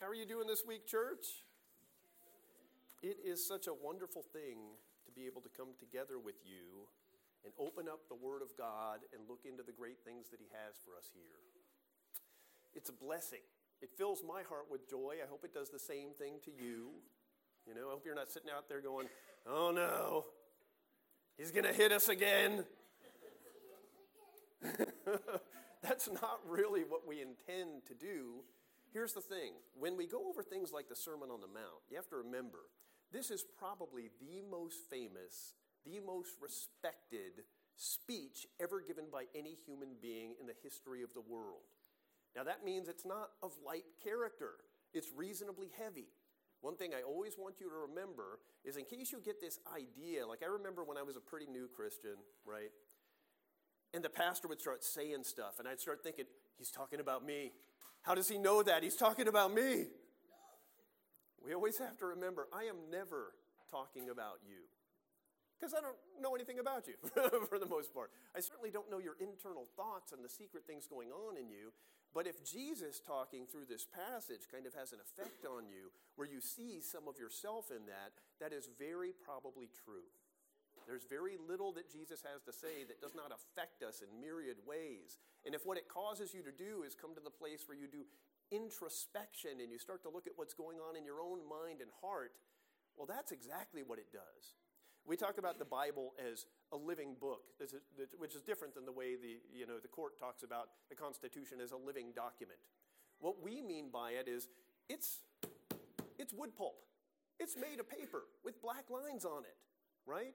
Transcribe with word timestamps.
How 0.00 0.06
are 0.06 0.14
you 0.14 0.26
doing 0.26 0.46
this 0.46 0.62
week, 0.64 0.86
church? 0.86 1.42
It 3.02 3.18
is 3.26 3.44
such 3.44 3.66
a 3.66 3.74
wonderful 3.74 4.22
thing 4.22 4.78
to 5.06 5.10
be 5.10 5.26
able 5.26 5.40
to 5.40 5.48
come 5.48 5.74
together 5.80 6.20
with 6.22 6.36
you 6.46 6.86
and 7.42 7.52
open 7.58 7.88
up 7.88 8.06
the 8.08 8.14
Word 8.14 8.40
of 8.40 8.56
God 8.56 9.00
and 9.12 9.26
look 9.28 9.40
into 9.42 9.64
the 9.64 9.72
great 9.72 9.98
things 10.04 10.30
that 10.30 10.38
He 10.38 10.46
has 10.54 10.78
for 10.84 10.94
us 10.96 11.10
here. 11.12 11.42
It's 12.76 12.90
a 12.90 12.92
blessing. 12.92 13.42
It 13.82 13.90
fills 13.98 14.22
my 14.22 14.42
heart 14.48 14.70
with 14.70 14.88
joy. 14.88 15.16
I 15.20 15.26
hope 15.28 15.42
it 15.42 15.52
does 15.52 15.68
the 15.68 15.80
same 15.80 16.10
thing 16.16 16.34
to 16.44 16.52
you. 16.52 16.90
You 17.66 17.74
know, 17.74 17.88
I 17.88 17.90
hope 17.90 18.04
you're 18.06 18.14
not 18.14 18.30
sitting 18.30 18.50
out 18.56 18.68
there 18.68 18.80
going, 18.80 19.08
oh 19.48 19.72
no, 19.74 20.26
he's 21.36 21.50
going 21.50 21.66
to 21.66 21.72
hit 21.72 21.90
us 21.90 22.08
again. 22.08 22.62
That's 25.82 26.08
not 26.22 26.38
really 26.46 26.82
what 26.82 27.02
we 27.04 27.20
intend 27.20 27.84
to 27.88 27.94
do 27.94 28.44
Here's 28.92 29.12
the 29.12 29.20
thing 29.20 29.52
when 29.78 29.96
we 29.96 30.06
go 30.06 30.28
over 30.28 30.42
things 30.42 30.72
like 30.72 30.88
the 30.88 30.96
Sermon 30.96 31.30
on 31.30 31.40
the 31.40 31.46
Mount, 31.46 31.84
you 31.90 31.96
have 31.96 32.08
to 32.08 32.16
remember 32.16 32.58
this 33.12 33.30
is 33.30 33.44
probably 33.58 34.10
the 34.20 34.42
most 34.50 34.90
famous, 34.90 35.54
the 35.84 36.00
most 36.00 36.30
respected 36.40 37.44
speech 37.76 38.46
ever 38.60 38.80
given 38.80 39.04
by 39.10 39.24
any 39.34 39.56
human 39.66 39.96
being 40.02 40.34
in 40.40 40.46
the 40.46 40.54
history 40.62 41.02
of 41.02 41.14
the 41.14 41.20
world. 41.20 41.62
Now, 42.36 42.44
that 42.44 42.64
means 42.64 42.88
it's 42.88 43.06
not 43.06 43.30
of 43.42 43.52
light 43.64 43.84
character, 44.02 44.52
it's 44.92 45.08
reasonably 45.16 45.70
heavy. 45.78 46.08
One 46.60 46.76
thing 46.76 46.92
I 46.92 47.02
always 47.02 47.34
want 47.38 47.60
you 47.60 47.70
to 47.70 47.76
remember 47.88 48.40
is 48.64 48.76
in 48.76 48.84
case 48.84 49.12
you 49.12 49.20
get 49.24 49.40
this 49.40 49.60
idea, 49.72 50.26
like 50.26 50.42
I 50.42 50.46
remember 50.46 50.82
when 50.82 50.98
I 50.98 51.02
was 51.02 51.16
a 51.16 51.20
pretty 51.20 51.46
new 51.46 51.68
Christian, 51.68 52.16
right? 52.44 52.70
And 53.94 54.04
the 54.04 54.10
pastor 54.10 54.48
would 54.48 54.60
start 54.60 54.84
saying 54.84 55.22
stuff, 55.22 55.60
and 55.60 55.68
I'd 55.68 55.80
start 55.80 56.02
thinking, 56.02 56.26
he's 56.58 56.70
talking 56.70 57.00
about 57.00 57.24
me. 57.24 57.52
How 58.08 58.14
does 58.14 58.26
he 58.26 58.38
know 58.38 58.62
that? 58.62 58.82
He's 58.82 58.96
talking 58.96 59.28
about 59.28 59.52
me. 59.52 59.84
We 61.44 61.52
always 61.52 61.76
have 61.76 61.98
to 61.98 62.06
remember 62.06 62.48
I 62.56 62.64
am 62.64 62.88
never 62.90 63.36
talking 63.70 64.08
about 64.08 64.40
you 64.48 64.64
because 65.60 65.74
I 65.76 65.84
don't 65.84 66.00
know 66.16 66.34
anything 66.34 66.58
about 66.58 66.88
you 66.88 66.96
for 67.52 67.58
the 67.58 67.68
most 67.68 67.92
part. 67.92 68.08
I 68.34 68.40
certainly 68.40 68.70
don't 68.70 68.90
know 68.90 68.96
your 68.96 69.20
internal 69.20 69.68
thoughts 69.76 70.12
and 70.16 70.24
the 70.24 70.28
secret 70.32 70.64
things 70.66 70.88
going 70.88 71.12
on 71.12 71.36
in 71.36 71.52
you. 71.52 71.76
But 72.14 72.26
if 72.26 72.40
Jesus 72.40 72.96
talking 72.96 73.44
through 73.44 73.68
this 73.68 73.84
passage 73.84 74.48
kind 74.50 74.64
of 74.64 74.72
has 74.72 74.96
an 74.96 75.04
effect 75.04 75.44
on 75.44 75.68
you 75.68 75.92
where 76.16 76.26
you 76.26 76.40
see 76.40 76.80
some 76.80 77.12
of 77.12 77.20
yourself 77.20 77.68
in 77.68 77.84
that, 77.92 78.16
that 78.40 78.56
is 78.56 78.70
very 78.80 79.12
probably 79.12 79.68
true. 79.84 80.08
There's 80.88 81.04
very 81.04 81.36
little 81.36 81.70
that 81.76 81.92
Jesus 81.92 82.24
has 82.24 82.40
to 82.48 82.52
say 82.52 82.88
that 82.88 83.04
does 83.04 83.12
not 83.12 83.28
affect 83.28 83.84
us 83.84 84.00
in 84.00 84.08
myriad 84.24 84.56
ways. 84.64 85.20
And 85.44 85.54
if 85.54 85.68
what 85.68 85.76
it 85.76 85.84
causes 85.84 86.32
you 86.32 86.40
to 86.40 86.50
do 86.50 86.80
is 86.80 86.96
come 86.96 87.12
to 87.12 87.20
the 87.20 87.30
place 87.30 87.68
where 87.68 87.76
you 87.76 87.84
do 87.86 88.08
introspection 88.48 89.60
and 89.60 89.68
you 89.68 89.76
start 89.76 90.00
to 90.04 90.08
look 90.08 90.24
at 90.24 90.32
what's 90.36 90.56
going 90.56 90.80
on 90.80 90.96
in 90.96 91.04
your 91.04 91.20
own 91.20 91.44
mind 91.44 91.84
and 91.84 91.92
heart, 92.00 92.32
well, 92.96 93.04
that's 93.04 93.36
exactly 93.36 93.84
what 93.84 94.00
it 94.00 94.08
does. 94.10 94.56
We 95.04 95.16
talk 95.16 95.36
about 95.36 95.58
the 95.60 95.68
Bible 95.68 96.16
as 96.16 96.48
a 96.72 96.76
living 96.76 97.16
book, 97.20 97.52
which 98.16 98.34
is 98.34 98.40
different 98.40 98.74
than 98.74 98.84
the 98.84 98.92
way 98.92 99.12
the, 99.12 99.44
you 99.52 99.66
know, 99.66 99.78
the 99.80 99.88
court 99.88 100.18
talks 100.18 100.42
about 100.42 100.72
the 100.88 100.96
Constitution 100.96 101.60
as 101.62 101.72
a 101.72 101.76
living 101.76 102.16
document. 102.16 102.58
What 103.20 103.42
we 103.44 103.60
mean 103.60 103.92
by 103.92 104.12
it 104.12 104.28
is 104.28 104.48
it's, 104.88 105.20
it's 106.18 106.32
wood 106.32 106.56
pulp. 106.56 106.80
It's 107.38 107.56
made 107.56 107.78
of 107.78 107.88
paper 107.88 108.24
with 108.42 108.60
black 108.60 108.90
lines 108.90 109.24
on 109.24 109.44
it, 109.44 109.56
right? 110.06 110.34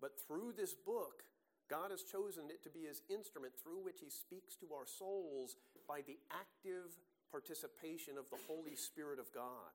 But 0.00 0.12
through 0.26 0.54
this 0.56 0.74
book, 0.74 1.22
God 1.68 1.90
has 1.90 2.02
chosen 2.02 2.50
it 2.50 2.62
to 2.64 2.70
be 2.70 2.88
his 2.88 3.02
instrument 3.08 3.52
through 3.62 3.84
which 3.84 4.00
he 4.00 4.10
speaks 4.10 4.56
to 4.56 4.74
our 4.74 4.86
souls 4.86 5.56
by 5.86 6.00
the 6.06 6.18
active 6.32 6.98
participation 7.30 8.18
of 8.18 8.24
the 8.30 8.38
Holy 8.48 8.74
Spirit 8.74 9.20
of 9.20 9.32
God. 9.32 9.70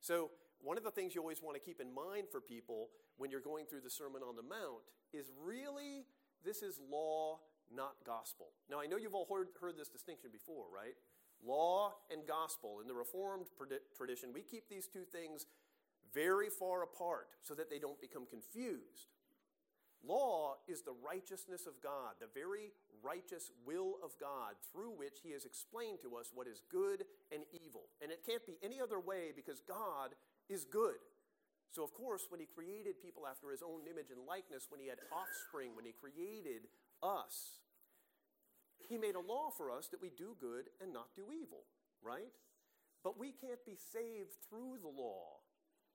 So, 0.00 0.30
one 0.62 0.78
of 0.78 0.84
the 0.84 0.90
things 0.90 1.14
you 1.14 1.20
always 1.20 1.42
want 1.42 1.54
to 1.54 1.62
keep 1.62 1.80
in 1.80 1.94
mind 1.94 2.28
for 2.32 2.40
people 2.40 2.88
when 3.18 3.30
you're 3.30 3.44
going 3.44 3.66
through 3.66 3.82
the 3.82 3.90
Sermon 3.90 4.22
on 4.26 4.36
the 4.36 4.42
Mount 4.42 4.82
is 5.12 5.30
really 5.44 6.06
this 6.44 6.62
is 6.62 6.80
law, 6.90 7.40
not 7.74 7.94
gospel. 8.06 8.46
Now, 8.70 8.80
I 8.80 8.86
know 8.86 8.96
you've 8.96 9.14
all 9.14 9.26
heard, 9.30 9.48
heard 9.60 9.76
this 9.76 9.88
distinction 9.88 10.30
before, 10.32 10.64
right? 10.74 10.94
Law 11.44 11.92
and 12.10 12.26
gospel. 12.26 12.78
In 12.80 12.88
the 12.88 12.94
Reformed 12.94 13.46
tradition, 13.96 14.30
we 14.32 14.42
keep 14.42 14.68
these 14.68 14.86
two 14.86 15.04
things 15.04 15.46
very 16.14 16.48
far 16.48 16.82
apart 16.82 17.28
so 17.42 17.54
that 17.54 17.68
they 17.68 17.78
don't 17.78 18.00
become 18.00 18.26
confused. 18.26 19.10
Law 20.06 20.54
is 20.68 20.82
the 20.82 20.94
righteousness 21.04 21.66
of 21.66 21.82
God, 21.82 22.14
the 22.20 22.30
very 22.32 22.70
righteous 23.02 23.50
will 23.66 23.98
of 24.02 24.14
God 24.20 24.54
through 24.72 24.94
which 24.94 25.18
He 25.22 25.32
has 25.32 25.44
explained 25.44 25.98
to 26.02 26.16
us 26.16 26.30
what 26.34 26.46
is 26.46 26.62
good 26.70 27.04
and 27.32 27.42
evil. 27.52 27.90
And 28.00 28.12
it 28.12 28.22
can't 28.24 28.46
be 28.46 28.58
any 28.62 28.80
other 28.80 29.00
way 29.00 29.32
because 29.34 29.60
God 29.66 30.14
is 30.48 30.64
good. 30.64 31.02
So, 31.70 31.82
of 31.82 31.92
course, 31.92 32.26
when 32.30 32.40
He 32.40 32.46
created 32.46 33.02
people 33.02 33.26
after 33.26 33.50
His 33.50 33.62
own 33.62 33.82
image 33.90 34.10
and 34.10 34.22
likeness, 34.26 34.68
when 34.70 34.80
He 34.80 34.88
had 34.88 35.02
offspring, 35.10 35.74
when 35.74 35.84
He 35.84 35.92
created 35.92 36.70
us, 37.02 37.60
He 38.88 38.96
made 38.96 39.14
a 39.14 39.20
law 39.20 39.50
for 39.50 39.70
us 39.70 39.88
that 39.88 40.00
we 40.00 40.10
do 40.10 40.36
good 40.40 40.70
and 40.80 40.92
not 40.92 41.14
do 41.16 41.34
evil, 41.34 41.66
right? 42.02 42.32
But 43.02 43.18
we 43.18 43.32
can't 43.32 43.64
be 43.66 43.76
saved 43.76 44.38
through 44.48 44.78
the 44.82 44.88
law 44.88 45.35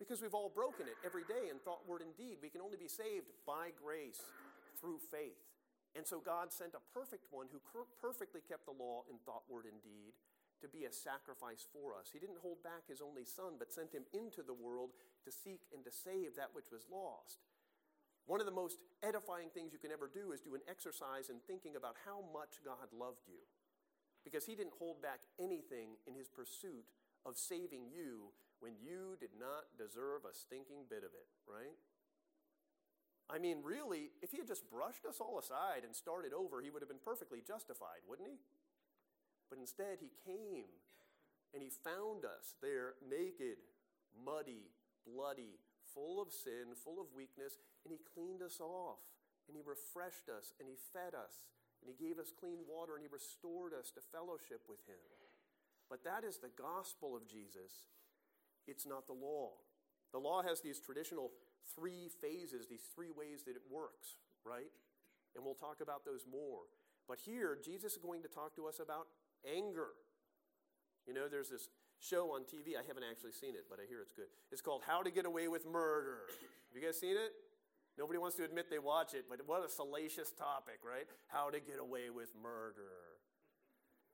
because 0.02 0.18
we've 0.18 0.34
all 0.34 0.50
broken 0.50 0.90
it 0.90 0.98
every 1.06 1.22
day 1.30 1.54
in 1.54 1.62
thought, 1.62 1.86
word, 1.86 2.02
and 2.02 2.18
deed. 2.18 2.42
We 2.42 2.50
can 2.50 2.66
only 2.66 2.82
be 2.82 2.90
saved 2.90 3.30
by 3.46 3.70
grace 3.78 4.18
through 4.82 4.98
faith. 5.14 5.38
And 5.94 6.02
so 6.10 6.18
God 6.18 6.50
sent 6.50 6.74
a 6.74 6.82
perfect 6.90 7.30
one 7.30 7.46
who 7.54 7.62
perfectly 8.02 8.42
kept 8.42 8.66
the 8.66 8.74
law 8.74 9.06
in 9.06 9.22
thought, 9.22 9.46
word, 9.46 9.70
and 9.70 9.78
deed 9.86 10.18
to 10.58 10.66
be 10.66 10.90
a 10.90 10.94
sacrifice 10.94 11.70
for 11.70 11.94
us. 11.94 12.10
He 12.10 12.18
didn't 12.18 12.42
hold 12.42 12.66
back 12.66 12.90
his 12.90 12.98
only 12.98 13.30
son, 13.30 13.62
but 13.62 13.70
sent 13.70 13.94
him 13.94 14.10
into 14.10 14.42
the 14.42 14.58
world 14.58 14.98
to 15.22 15.30
seek 15.30 15.70
and 15.70 15.86
to 15.86 15.94
save 15.94 16.34
that 16.34 16.58
which 16.58 16.74
was 16.74 16.90
lost. 16.90 17.46
One 18.26 18.42
of 18.42 18.50
the 18.50 18.58
most 18.58 18.82
edifying 19.06 19.54
things 19.54 19.70
you 19.70 19.82
can 19.82 19.94
ever 19.94 20.10
do 20.10 20.34
is 20.34 20.42
do 20.42 20.58
an 20.58 20.66
exercise 20.66 21.30
in 21.30 21.46
thinking 21.46 21.78
about 21.78 22.02
how 22.10 22.26
much 22.34 22.62
God 22.66 22.90
loved 22.90 23.30
you. 23.30 23.46
Because 24.26 24.50
he 24.50 24.58
didn't 24.58 24.78
hold 24.82 25.02
back 25.02 25.22
anything 25.38 25.98
in 26.10 26.14
his 26.18 26.30
pursuit 26.30 26.90
of 27.26 27.38
saving 27.38 27.90
you 27.90 28.34
when 28.62 28.78
you 28.78 29.18
did 29.20 29.34
not 29.36 29.74
deserve 29.76 30.24
a 30.24 30.34
stinking 30.38 30.86
bit 30.88 31.02
of 31.04 31.12
it, 31.12 31.30
right? 31.50 31.76
I 33.26 33.42
mean, 33.42 33.66
really, 33.66 34.14
if 34.22 34.32
he 34.32 34.38
had 34.38 34.48
just 34.48 34.70
brushed 34.70 35.06
us 35.06 35.18
all 35.20 35.42
aside 35.42 35.82
and 35.84 35.96
started 35.96 36.32
over, 36.32 36.62
he 36.62 36.70
would 36.70 36.82
have 36.82 36.92
been 36.92 37.04
perfectly 37.04 37.42
justified, 37.42 38.06
wouldn't 38.06 38.30
he? 38.30 38.38
But 39.50 39.60
instead, 39.60 40.00
he 40.00 40.14
came 40.24 40.70
and 41.54 41.60
he 41.60 41.74
found 41.84 42.24
us 42.24 42.56
there 42.62 42.96
naked, 43.04 43.60
muddy, 44.14 44.72
bloody, 45.04 45.60
full 45.94 46.22
of 46.22 46.32
sin, 46.32 46.72
full 46.76 47.02
of 47.02 47.12
weakness, 47.12 47.60
and 47.84 47.92
he 47.92 48.00
cleaned 48.16 48.40
us 48.40 48.60
off, 48.64 49.04
and 49.48 49.56
he 49.58 49.64
refreshed 49.66 50.32
us, 50.32 50.56
and 50.60 50.70
he 50.70 50.80
fed 50.96 51.12
us, 51.12 51.44
and 51.84 51.92
he 51.92 51.98
gave 52.00 52.20
us 52.20 52.32
clean 52.32 52.64
water, 52.64 52.96
and 52.96 53.04
he 53.04 53.12
restored 53.12 53.76
us 53.76 53.92
to 53.92 54.10
fellowship 54.12 54.64
with 54.70 54.80
him. 54.88 55.04
But 55.92 56.08
that 56.08 56.24
is 56.24 56.40
the 56.40 56.56
gospel 56.56 57.16
of 57.16 57.28
Jesus 57.28 57.92
it's 58.68 58.86
not 58.86 59.08
the 59.08 59.14
law. 59.14 59.52
The 60.12 60.20
law 60.20 60.44
has 60.44 60.62
these 60.62 60.80
traditional 60.80 61.32
three 61.76 62.10
phases, 62.22 62.68
these 62.68 62.90
three 62.94 63.12
ways 63.12 63.44
that 63.46 63.56
it 63.56 63.64
works, 63.70 64.18
right? 64.44 64.72
And 65.36 65.46
we'll 65.46 65.56
talk 65.56 65.80
about 65.82 66.04
those 66.06 66.26
more. 66.30 66.68
But 67.08 67.20
here, 67.24 67.58
Jesus 67.64 67.94
is 67.94 67.98
going 67.98 68.22
to 68.24 68.28
talk 68.28 68.56
to 68.56 68.68
us 68.68 68.80
about 68.80 69.08
anger. 69.48 69.96
You 71.08 71.14
know, 71.14 71.28
there's 71.30 71.50
this 71.50 71.70
show 72.00 72.34
on 72.34 72.42
TV. 72.42 72.76
I 72.76 72.84
haven't 72.86 73.04
actually 73.10 73.32
seen 73.32 73.56
it, 73.56 73.66
but 73.70 73.80
I 73.80 73.88
hear 73.88 74.02
it's 74.02 74.12
good. 74.12 74.28
It's 74.52 74.62
called 74.62 74.82
How 74.86 75.02
to 75.02 75.12
Get 75.12 75.26
Away 75.26 75.48
with 75.48 75.66
Murder. 75.66 76.28
Have 76.30 76.76
you 76.76 76.86
guys 76.86 77.00
seen 77.00 77.16
it? 77.16 77.32
Nobody 77.98 78.20
wants 78.20 78.36
to 78.38 78.44
admit 78.44 78.70
they 78.70 78.80
watch 78.80 79.14
it, 79.14 79.26
but 79.30 79.40
what 79.46 79.66
a 79.66 79.70
salacious 79.70 80.32
topic, 80.32 80.80
right? 80.84 81.06
How 81.28 81.50
to 81.50 81.60
get 81.60 81.80
away 81.80 82.10
with 82.10 82.30
murder. 82.42 83.20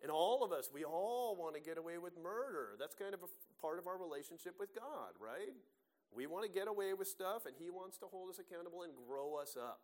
And 0.02 0.12
all 0.12 0.44
of 0.44 0.52
us, 0.52 0.70
we 0.74 0.84
all 0.84 1.36
want 1.36 1.56
to 1.56 1.62
get 1.62 1.78
away 1.78 1.98
with 1.98 2.14
murder. 2.22 2.76
That's 2.80 2.96
kind 2.96 3.14
of 3.14 3.22
a 3.24 3.30
part 3.62 3.80
of 3.80 3.88
our 3.88 3.98
relationship 3.98 4.56
with 4.60 4.74
God, 4.74 5.18
right? 5.20 5.54
We 6.16 6.26
want 6.26 6.46
to 6.46 6.52
get 6.52 6.68
away 6.68 6.94
with 6.94 7.08
stuff, 7.08 7.46
and 7.46 7.56
He 7.60 7.70
wants 7.70 7.98
to 8.00 8.08
hold 8.08 8.30
us 8.30 8.40
accountable 8.40 8.84
and 8.84 8.94
grow 8.96 9.36
us 9.36 9.58
up. 9.60 9.82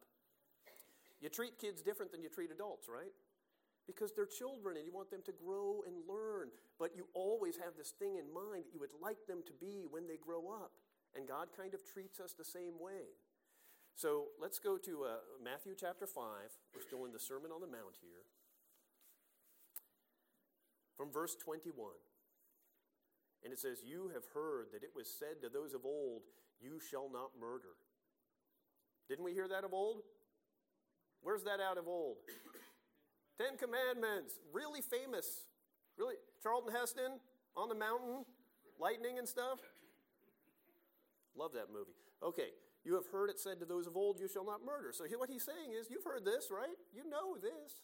You 1.19 1.29
treat 1.29 1.59
kids 1.59 1.81
different 1.81 2.11
than 2.11 2.21
you 2.21 2.29
treat 2.29 2.51
adults, 2.51 2.87
right? 2.87 3.11
Because 3.87 4.11
they're 4.11 4.27
children 4.27 4.77
and 4.77 4.85
you 4.85 4.91
want 4.91 5.11
them 5.11 5.23
to 5.25 5.31
grow 5.31 5.83
and 5.87 5.95
learn, 6.07 6.49
but 6.79 6.95
you 6.95 7.07
always 7.13 7.55
have 7.57 7.75
this 7.77 7.91
thing 7.91 8.15
in 8.15 8.27
mind 8.31 8.67
that 8.67 8.73
you 8.73 8.79
would 8.79 8.95
like 9.01 9.27
them 9.27 9.43
to 9.47 9.53
be 9.59 9.87
when 9.89 10.07
they 10.07 10.17
grow 10.17 10.51
up. 10.51 10.71
And 11.15 11.27
God 11.27 11.47
kind 11.55 11.73
of 11.73 11.83
treats 11.83 12.19
us 12.19 12.33
the 12.33 12.43
same 12.43 12.79
way. 12.79 13.15
So 13.95 14.35
let's 14.41 14.57
go 14.57 14.77
to 14.77 15.03
uh, 15.03 15.07
Matthew 15.43 15.75
chapter 15.79 16.07
5. 16.07 16.23
We're 16.73 16.81
still 16.81 17.05
in 17.05 17.11
the 17.11 17.19
Sermon 17.19 17.51
on 17.51 17.61
the 17.61 17.67
Mount 17.67 17.95
here 18.01 18.25
from 20.97 21.11
verse 21.11 21.35
21. 21.35 21.73
And 23.43 23.51
it 23.51 23.59
says, 23.59 23.79
You 23.85 24.11
have 24.13 24.23
heard 24.33 24.67
that 24.73 24.83
it 24.83 24.91
was 24.95 25.07
said 25.07 25.41
to 25.41 25.49
those 25.49 25.73
of 25.73 25.85
old, 25.85 26.23
You 26.61 26.79
shall 26.79 27.09
not 27.11 27.31
murder. 27.39 27.75
Didn't 29.09 29.25
we 29.25 29.33
hear 29.33 29.47
that 29.47 29.63
of 29.63 29.73
old? 29.73 30.01
Where's 31.21 31.43
that 31.43 31.59
out 31.59 31.77
of 31.77 31.87
old? 31.87 32.17
Ten 33.37 33.57
Commandments, 33.57 34.39
really 34.51 34.81
famous. 34.81 35.47
Really, 35.97 36.15
Charlton 36.41 36.73
Heston, 36.73 37.19
on 37.55 37.69
the 37.69 37.75
mountain, 37.75 38.25
lightning 38.79 39.19
and 39.19 39.27
stuff? 39.27 39.59
Love 41.35 41.51
that 41.53 41.71
movie. 41.71 41.93
Okay, 42.23 42.49
you 42.83 42.95
have 42.95 43.07
heard 43.11 43.29
it 43.29 43.39
said 43.39 43.59
to 43.59 43.65
those 43.65 43.87
of 43.87 43.95
old, 43.95 44.19
You 44.19 44.27
shall 44.27 44.45
not 44.45 44.65
murder. 44.65 44.91
So 44.91 45.05
what 45.17 45.29
he's 45.29 45.43
saying 45.43 45.71
is, 45.79 45.87
You've 45.89 46.03
heard 46.03 46.25
this, 46.25 46.49
right? 46.51 46.77
You 46.93 47.09
know 47.09 47.35
this. 47.35 47.83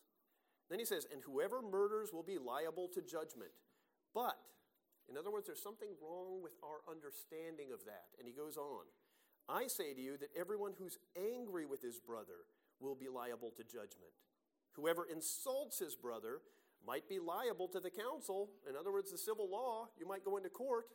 Then 0.69 0.79
he 0.79 0.85
says, 0.85 1.07
And 1.11 1.21
whoever 1.23 1.61
murders 1.61 2.11
will 2.13 2.23
be 2.23 2.37
liable 2.37 2.89
to 2.93 3.01
judgment. 3.01 3.51
But, 4.13 4.37
in 5.09 5.17
other 5.17 5.31
words, 5.31 5.47
there's 5.47 5.61
something 5.61 5.89
wrong 6.01 6.41
with 6.41 6.53
our 6.63 6.85
understanding 6.85 7.73
of 7.73 7.83
that. 7.85 8.13
And 8.17 8.27
he 8.27 8.33
goes 8.33 8.57
on 8.57 8.85
I 9.49 9.65
say 9.65 9.93
to 9.93 10.01
you 10.01 10.15
that 10.17 10.29
everyone 10.37 10.73
who's 10.77 10.99
angry 11.17 11.65
with 11.65 11.81
his 11.81 11.99
brother 11.99 12.45
will 12.79 12.93
be 12.93 13.09
liable 13.09 13.51
to 13.57 13.63
judgment. 13.63 14.13
Whoever 14.73 15.05
insults 15.11 15.79
his 15.79 15.95
brother 15.95 16.41
might 16.85 17.09
be 17.09 17.17
liable 17.19 17.67
to 17.69 17.79
the 17.79 17.89
council. 17.89 18.51
In 18.69 18.75
other 18.75 18.91
words, 18.91 19.11
the 19.11 19.17
civil 19.17 19.49
law, 19.49 19.87
you 19.97 20.07
might 20.07 20.23
go 20.23 20.37
into 20.37 20.49
court. 20.49 20.85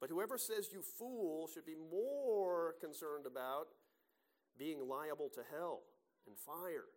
But 0.00 0.08
whoever 0.10 0.38
says 0.38 0.68
you 0.72 0.82
fool 0.82 1.48
should 1.52 1.66
be 1.66 1.76
more 1.76 2.74
concerned 2.80 3.26
about 3.26 3.68
being 4.58 4.88
liable 4.88 5.28
to 5.34 5.42
hell 5.52 5.82
and 6.26 6.36
fire. 6.38 6.88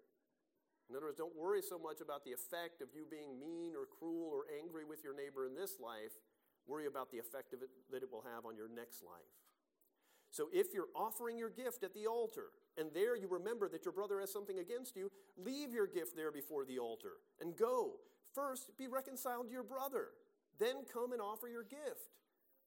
In 0.90 0.96
other 0.96 1.08
words, 1.08 1.18
don't 1.18 1.36
worry 1.36 1.62
so 1.62 1.78
much 1.78 2.00
about 2.00 2.24
the 2.24 2.32
effect 2.32 2.82
of 2.82 2.88
you 2.96 3.06
being 3.10 3.40
mean 3.40 3.76
or 3.76 3.86
cruel 3.86 4.32
or 4.32 4.48
angry 4.56 4.86
with 4.86 5.04
your 5.04 5.16
neighbor 5.16 5.46
in 5.46 5.54
this 5.54 5.76
life. 5.84 6.16
Worry 6.68 6.86
about 6.86 7.12
the 7.12 7.20
effect 7.20 7.54
of 7.54 7.62
it 7.62 7.70
that 7.92 8.04
it 8.04 8.12
will 8.12 8.24
have 8.34 8.46
on 8.46 8.56
your 8.56 8.68
next 8.70 9.04
life. 9.04 9.34
So 10.30 10.50
if 10.52 10.74
you're 10.74 10.92
offering 10.96 11.38
your 11.38 11.50
gift 11.50 11.84
at 11.84 11.94
the 11.94 12.08
altar, 12.08 12.52
and 12.78 12.90
there 12.94 13.16
you 13.16 13.28
remember 13.28 13.70
that 13.70 13.86
your 13.86 13.94
brother 13.94 14.20
has 14.20 14.32
something 14.32 14.60
against 14.60 14.96
you, 14.96 15.10
leave 15.38 15.74
your 15.74 15.88
gift 15.88 16.16
there 16.16 16.32
before 16.32 16.66
the 16.66 16.80
altar 16.80 17.14
and 17.42 17.56
go. 17.56 17.94
First, 18.36 18.78
be 18.78 18.88
reconciled 18.88 19.48
to 19.48 19.54
your 19.54 19.64
brother. 19.64 20.10
Then 20.60 20.84
come 20.92 21.14
and 21.14 21.22
offer 21.22 21.48
your 21.48 21.64
gift. 21.64 22.12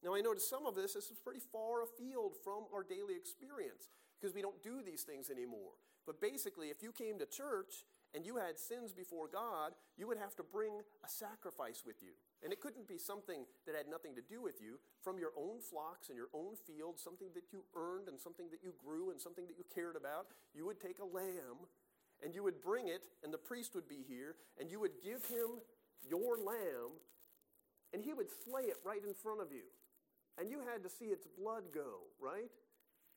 Now, 0.03 0.15
I 0.15 0.21
notice 0.21 0.49
some 0.49 0.67
of 0.67 0.75
this, 0.75 0.95
this 0.95 1.11
is 1.11 1.19
pretty 1.23 1.41
far 1.53 1.83
afield 1.83 2.33
from 2.43 2.65
our 2.73 2.83
daily 2.83 3.15
experience 3.15 3.91
because 4.19 4.35
we 4.35 4.41
don't 4.41 4.63
do 4.63 4.83
these 4.83 5.03
things 5.03 5.29
anymore. 5.29 5.77
But 6.07 6.21
basically, 6.21 6.69
if 6.69 6.83
you 6.83 6.93
came 6.93 7.19
to 7.19 7.27
church 7.27 7.85
and 8.15 8.25
you 8.25 8.37
had 8.37 8.59
sins 8.59 8.93
before 8.93 9.29
God, 9.29 9.73
you 9.97 10.09
would 10.09 10.19
have 10.19 10.35
to 10.37 10.43
bring 10.43 10.81
a 11.05 11.09
sacrifice 11.09 11.83
with 11.85 12.03
you. 12.03 12.13
And 12.43 12.53
it 12.53 12.61
couldn't 12.61 12.89
be 12.89 12.97
something 12.97 13.45
that 13.67 13.77
had 13.77 13.87
nothing 13.87 14.15
to 14.17 14.23
do 14.23 14.41
with 14.41 14.63
you 14.63 14.81
from 15.05 15.19
your 15.19 15.33
own 15.37 15.61
flocks 15.61 16.09
and 16.09 16.17
your 16.17 16.33
own 16.33 16.57
fields, 16.57 17.03
something 17.03 17.29
that 17.35 17.53
you 17.53 17.65
earned 17.77 18.09
and 18.09 18.19
something 18.19 18.49
that 18.51 18.65
you 18.65 18.73
grew 18.81 19.11
and 19.11 19.21
something 19.21 19.47
that 19.47 19.59
you 19.59 19.65
cared 19.75 19.97
about. 19.97 20.27
You 20.55 20.65
would 20.65 20.81
take 20.81 20.99
a 21.01 21.05
lamb 21.05 21.69
and 22.25 22.35
you 22.35 22.43
would 22.43 22.61
bring 22.61 22.89
it, 22.89 23.09
and 23.25 23.33
the 23.33 23.39
priest 23.39 23.75
would 23.75 23.89
be 23.89 24.05
here, 24.07 24.37
and 24.61 24.71
you 24.71 24.81
would 24.81 25.01
give 25.03 25.25
him 25.25 25.61
your 26.09 26.37
lamb, 26.37 27.01
and 27.93 28.03
he 28.03 28.13
would 28.13 28.29
slay 28.45 28.63
it 28.63 28.77
right 28.85 29.03
in 29.07 29.15
front 29.15 29.41
of 29.41 29.53
you. 29.53 29.65
And 30.39 30.51
you 30.51 30.61
had 30.61 30.83
to 30.85 30.91
see 30.91 31.07
its 31.07 31.27
blood 31.27 31.65
go, 31.75 32.05
right? 32.21 32.53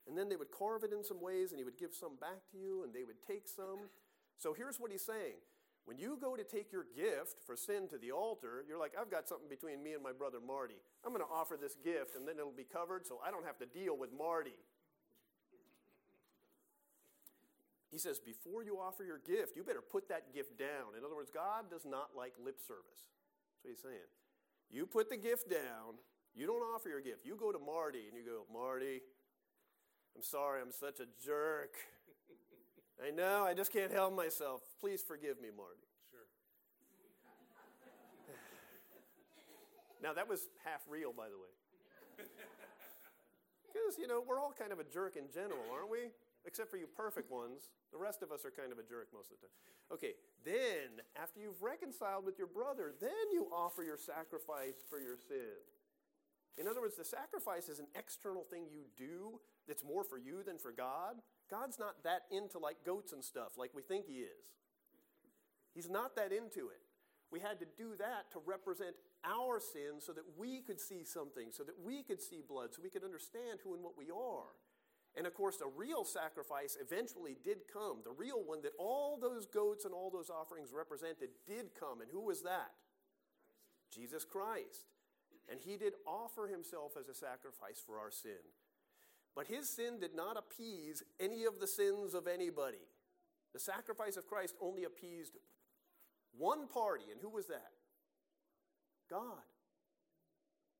And 0.07 0.17
then 0.17 0.29
they 0.29 0.35
would 0.35 0.51
carve 0.51 0.83
it 0.83 0.91
in 0.91 1.03
some 1.03 1.21
ways, 1.21 1.51
and 1.51 1.59
he 1.59 1.63
would 1.63 1.77
give 1.77 1.93
some 1.93 2.15
back 2.19 2.47
to 2.51 2.57
you, 2.57 2.83
and 2.83 2.93
they 2.93 3.03
would 3.03 3.21
take 3.27 3.47
some. 3.47 3.89
So 4.37 4.53
here's 4.53 4.79
what 4.79 4.91
he's 4.91 5.05
saying. 5.05 5.39
When 5.85 5.97
you 5.97 6.17
go 6.19 6.35
to 6.35 6.43
take 6.43 6.71
your 6.71 6.85
gift 6.95 7.43
for 7.45 7.55
sin 7.55 7.89
to 7.89 7.97
the 7.97 8.11
altar, 8.11 8.63
you're 8.67 8.79
like, 8.79 8.93
I've 8.99 9.11
got 9.11 9.27
something 9.27 9.49
between 9.49 9.83
me 9.83 9.93
and 9.93 10.01
my 10.01 10.13
brother 10.13 10.39
Marty. 10.39 10.79
I'm 11.03 11.11
going 11.11 11.25
to 11.25 11.31
offer 11.31 11.57
this 11.59 11.75
gift, 11.83 12.15
and 12.15 12.25
then 12.27 12.35
it'll 12.39 12.55
be 12.55 12.63
covered 12.63 13.05
so 13.05 13.19
I 13.25 13.31
don't 13.31 13.45
have 13.45 13.59
to 13.59 13.65
deal 13.65 13.97
with 13.97 14.09
Marty. 14.17 14.55
He 17.91 17.99
says, 17.99 18.17
before 18.17 18.63
you 18.63 18.79
offer 18.79 19.03
your 19.03 19.19
gift, 19.19 19.55
you 19.55 19.63
better 19.63 19.83
put 19.83 20.09
that 20.09 20.33
gift 20.33 20.57
down. 20.57 20.97
In 20.97 21.05
other 21.05 21.15
words, 21.15 21.29
God 21.29 21.69
does 21.69 21.85
not 21.85 22.15
like 22.17 22.33
lip 22.43 22.59
service. 22.59 23.11
That's 23.53 23.61
what 23.63 23.69
he's 23.69 23.83
saying. 23.83 24.09
You 24.71 24.87
put 24.87 25.11
the 25.11 25.17
gift 25.17 25.51
down, 25.51 26.01
you 26.33 26.47
don't 26.47 26.63
offer 26.73 26.89
your 26.89 27.01
gift. 27.01 27.25
You 27.25 27.35
go 27.35 27.51
to 27.51 27.59
Marty 27.59 28.07
and 28.07 28.17
you 28.17 28.25
go, 28.25 28.45
Marty, 28.51 29.01
I'm 30.15 30.23
sorry, 30.23 30.61
I'm 30.61 30.71
such 30.71 30.99
a 30.99 31.05
jerk. 31.23 31.75
I 33.01 33.11
know, 33.11 33.45
I 33.45 33.53
just 33.53 33.71
can't 33.71 33.91
help 33.91 34.15
myself. 34.15 34.61
Please 34.79 35.01
forgive 35.01 35.41
me, 35.41 35.49
Marty. 35.55 35.87
Sure. 36.11 36.27
now, 40.03 40.13
that 40.13 40.27
was 40.29 40.49
half 40.63 40.81
real, 40.89 41.13
by 41.13 41.29
the 41.29 41.37
way. 41.37 42.25
Because, 43.73 43.97
you 43.97 44.05
know, 44.05 44.21
we're 44.21 44.39
all 44.39 44.53
kind 44.53 44.71
of 44.71 44.77
a 44.77 44.83
jerk 44.85 45.17
in 45.17 45.25
general, 45.33 45.65
aren't 45.73 45.89
we? 45.89 46.13
Except 46.45 46.69
for 46.69 46.77
you 46.77 46.85
perfect 46.85 47.31
ones. 47.31 47.73
The 47.91 47.97
rest 47.97 48.21
of 48.21 48.31
us 48.31 48.45
are 48.45 48.53
kind 48.53 48.71
of 48.71 48.77
a 48.77 48.85
jerk 48.85 49.09
most 49.09 49.33
of 49.33 49.41
the 49.41 49.49
time. 49.49 49.57
Okay, 49.89 50.13
then, 50.45 51.01
after 51.17 51.39
you've 51.39 51.61
reconciled 51.61 52.23
with 52.23 52.37
your 52.37 52.47
brother, 52.47 52.93
then 53.01 53.25
you 53.33 53.49
offer 53.51 53.81
your 53.81 53.97
sacrifice 53.97 54.85
for 54.89 54.99
your 54.99 55.17
sin. 55.17 55.57
In 56.57 56.67
other 56.67 56.81
words, 56.81 56.95
the 56.95 57.05
sacrifice 57.05 57.67
is 57.67 57.79
an 57.79 57.87
external 57.95 58.43
thing 58.43 58.69
you 58.69 58.85
do 58.95 59.39
that's 59.67 59.83
more 59.83 60.03
for 60.03 60.17
you 60.17 60.43
than 60.45 60.57
for 60.57 60.71
God. 60.71 61.17
God's 61.53 61.77
not 61.77 62.01
that 62.03 62.23
into 62.31 62.57
like 62.57 62.77
goats 62.83 63.13
and 63.13 63.23
stuff 63.23 63.59
like 63.59 63.69
we 63.75 63.83
think 63.83 64.07
He 64.07 64.25
is. 64.25 64.49
He's 65.75 65.89
not 65.89 66.15
that 66.15 66.31
into 66.31 66.73
it. 66.73 66.81
We 67.31 67.39
had 67.39 67.59
to 67.59 67.67
do 67.77 67.93
that 67.99 68.31
to 68.33 68.39
represent 68.43 68.95
our 69.23 69.59
sin 69.59 69.99
so 69.99 70.13
that 70.13 70.25
we 70.35 70.61
could 70.61 70.81
see 70.81 71.03
something, 71.03 71.49
so 71.51 71.63
that 71.63 71.75
we 71.83 72.01
could 72.01 72.21
see 72.21 72.41
blood, 72.47 72.73
so 72.73 72.81
we 72.83 72.89
could 72.89 73.03
understand 73.03 73.59
who 73.63 73.75
and 73.75 73.83
what 73.83 73.97
we 73.97 74.09
are. 74.09 74.49
And 75.15 75.27
of 75.27 75.35
course, 75.35 75.61
a 75.61 75.69
real 75.77 76.05
sacrifice 76.05 76.75
eventually 76.81 77.37
did 77.43 77.69
come. 77.71 77.97
The 78.03 78.17
real 78.17 78.43
one 78.43 78.63
that 78.63 78.73
all 78.79 79.19
those 79.21 79.45
goats 79.45 79.85
and 79.85 79.93
all 79.93 80.09
those 80.09 80.31
offerings 80.31 80.69
represented 80.73 81.29
did 81.45 81.75
come. 81.79 82.01
And 82.01 82.09
who 82.11 82.21
was 82.21 82.41
that? 82.41 82.73
Jesus 83.93 84.25
Christ. 84.25 84.89
And 85.51 85.59
he 85.59 85.77
did 85.77 85.93
offer 86.07 86.47
himself 86.47 86.93
as 86.99 87.09
a 87.09 87.13
sacrifice 87.13 87.81
for 87.85 87.99
our 87.99 88.09
sin. 88.09 88.41
But 89.35 89.47
his 89.47 89.67
sin 89.67 89.99
did 89.99 90.15
not 90.15 90.37
appease 90.37 91.03
any 91.19 91.45
of 91.45 91.59
the 91.59 91.67
sins 91.67 92.13
of 92.13 92.27
anybody. 92.27 92.85
The 93.53 93.59
sacrifice 93.59 94.17
of 94.17 94.27
Christ 94.27 94.55
only 94.61 94.83
appeased 94.83 95.37
one 96.37 96.67
party, 96.67 97.05
and 97.11 97.19
who 97.21 97.29
was 97.29 97.47
that? 97.47 97.71
God. 99.09 99.45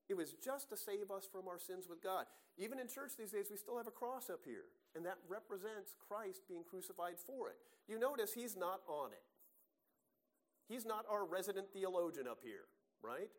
It 0.08 0.16
was 0.16 0.34
just 0.34 0.68
to 0.68 0.76
save 0.76 1.10
us 1.10 1.28
from 1.30 1.48
our 1.48 1.58
sins 1.58 1.86
with 1.88 2.02
God. 2.02 2.26
Even 2.58 2.78
in 2.78 2.88
church 2.88 3.12
these 3.18 3.30
days, 3.30 3.46
we 3.50 3.56
still 3.56 3.76
have 3.76 3.86
a 3.86 3.92
cross 3.92 4.28
up 4.28 4.40
here, 4.44 4.66
and 4.94 5.04
that 5.06 5.18
represents 5.28 5.94
Christ 6.08 6.42
being 6.48 6.62
crucified 6.62 7.18
for 7.18 7.48
it. 7.48 7.56
You 7.88 7.98
notice 7.98 8.32
he's 8.34 8.56
not 8.56 8.80
on 8.86 9.12
it. 9.12 9.22
He's 10.68 10.84
not 10.84 11.04
our 11.10 11.24
resident 11.24 11.72
theologian 11.72 12.26
up 12.28 12.40
here, 12.42 12.66
right? 13.02 13.30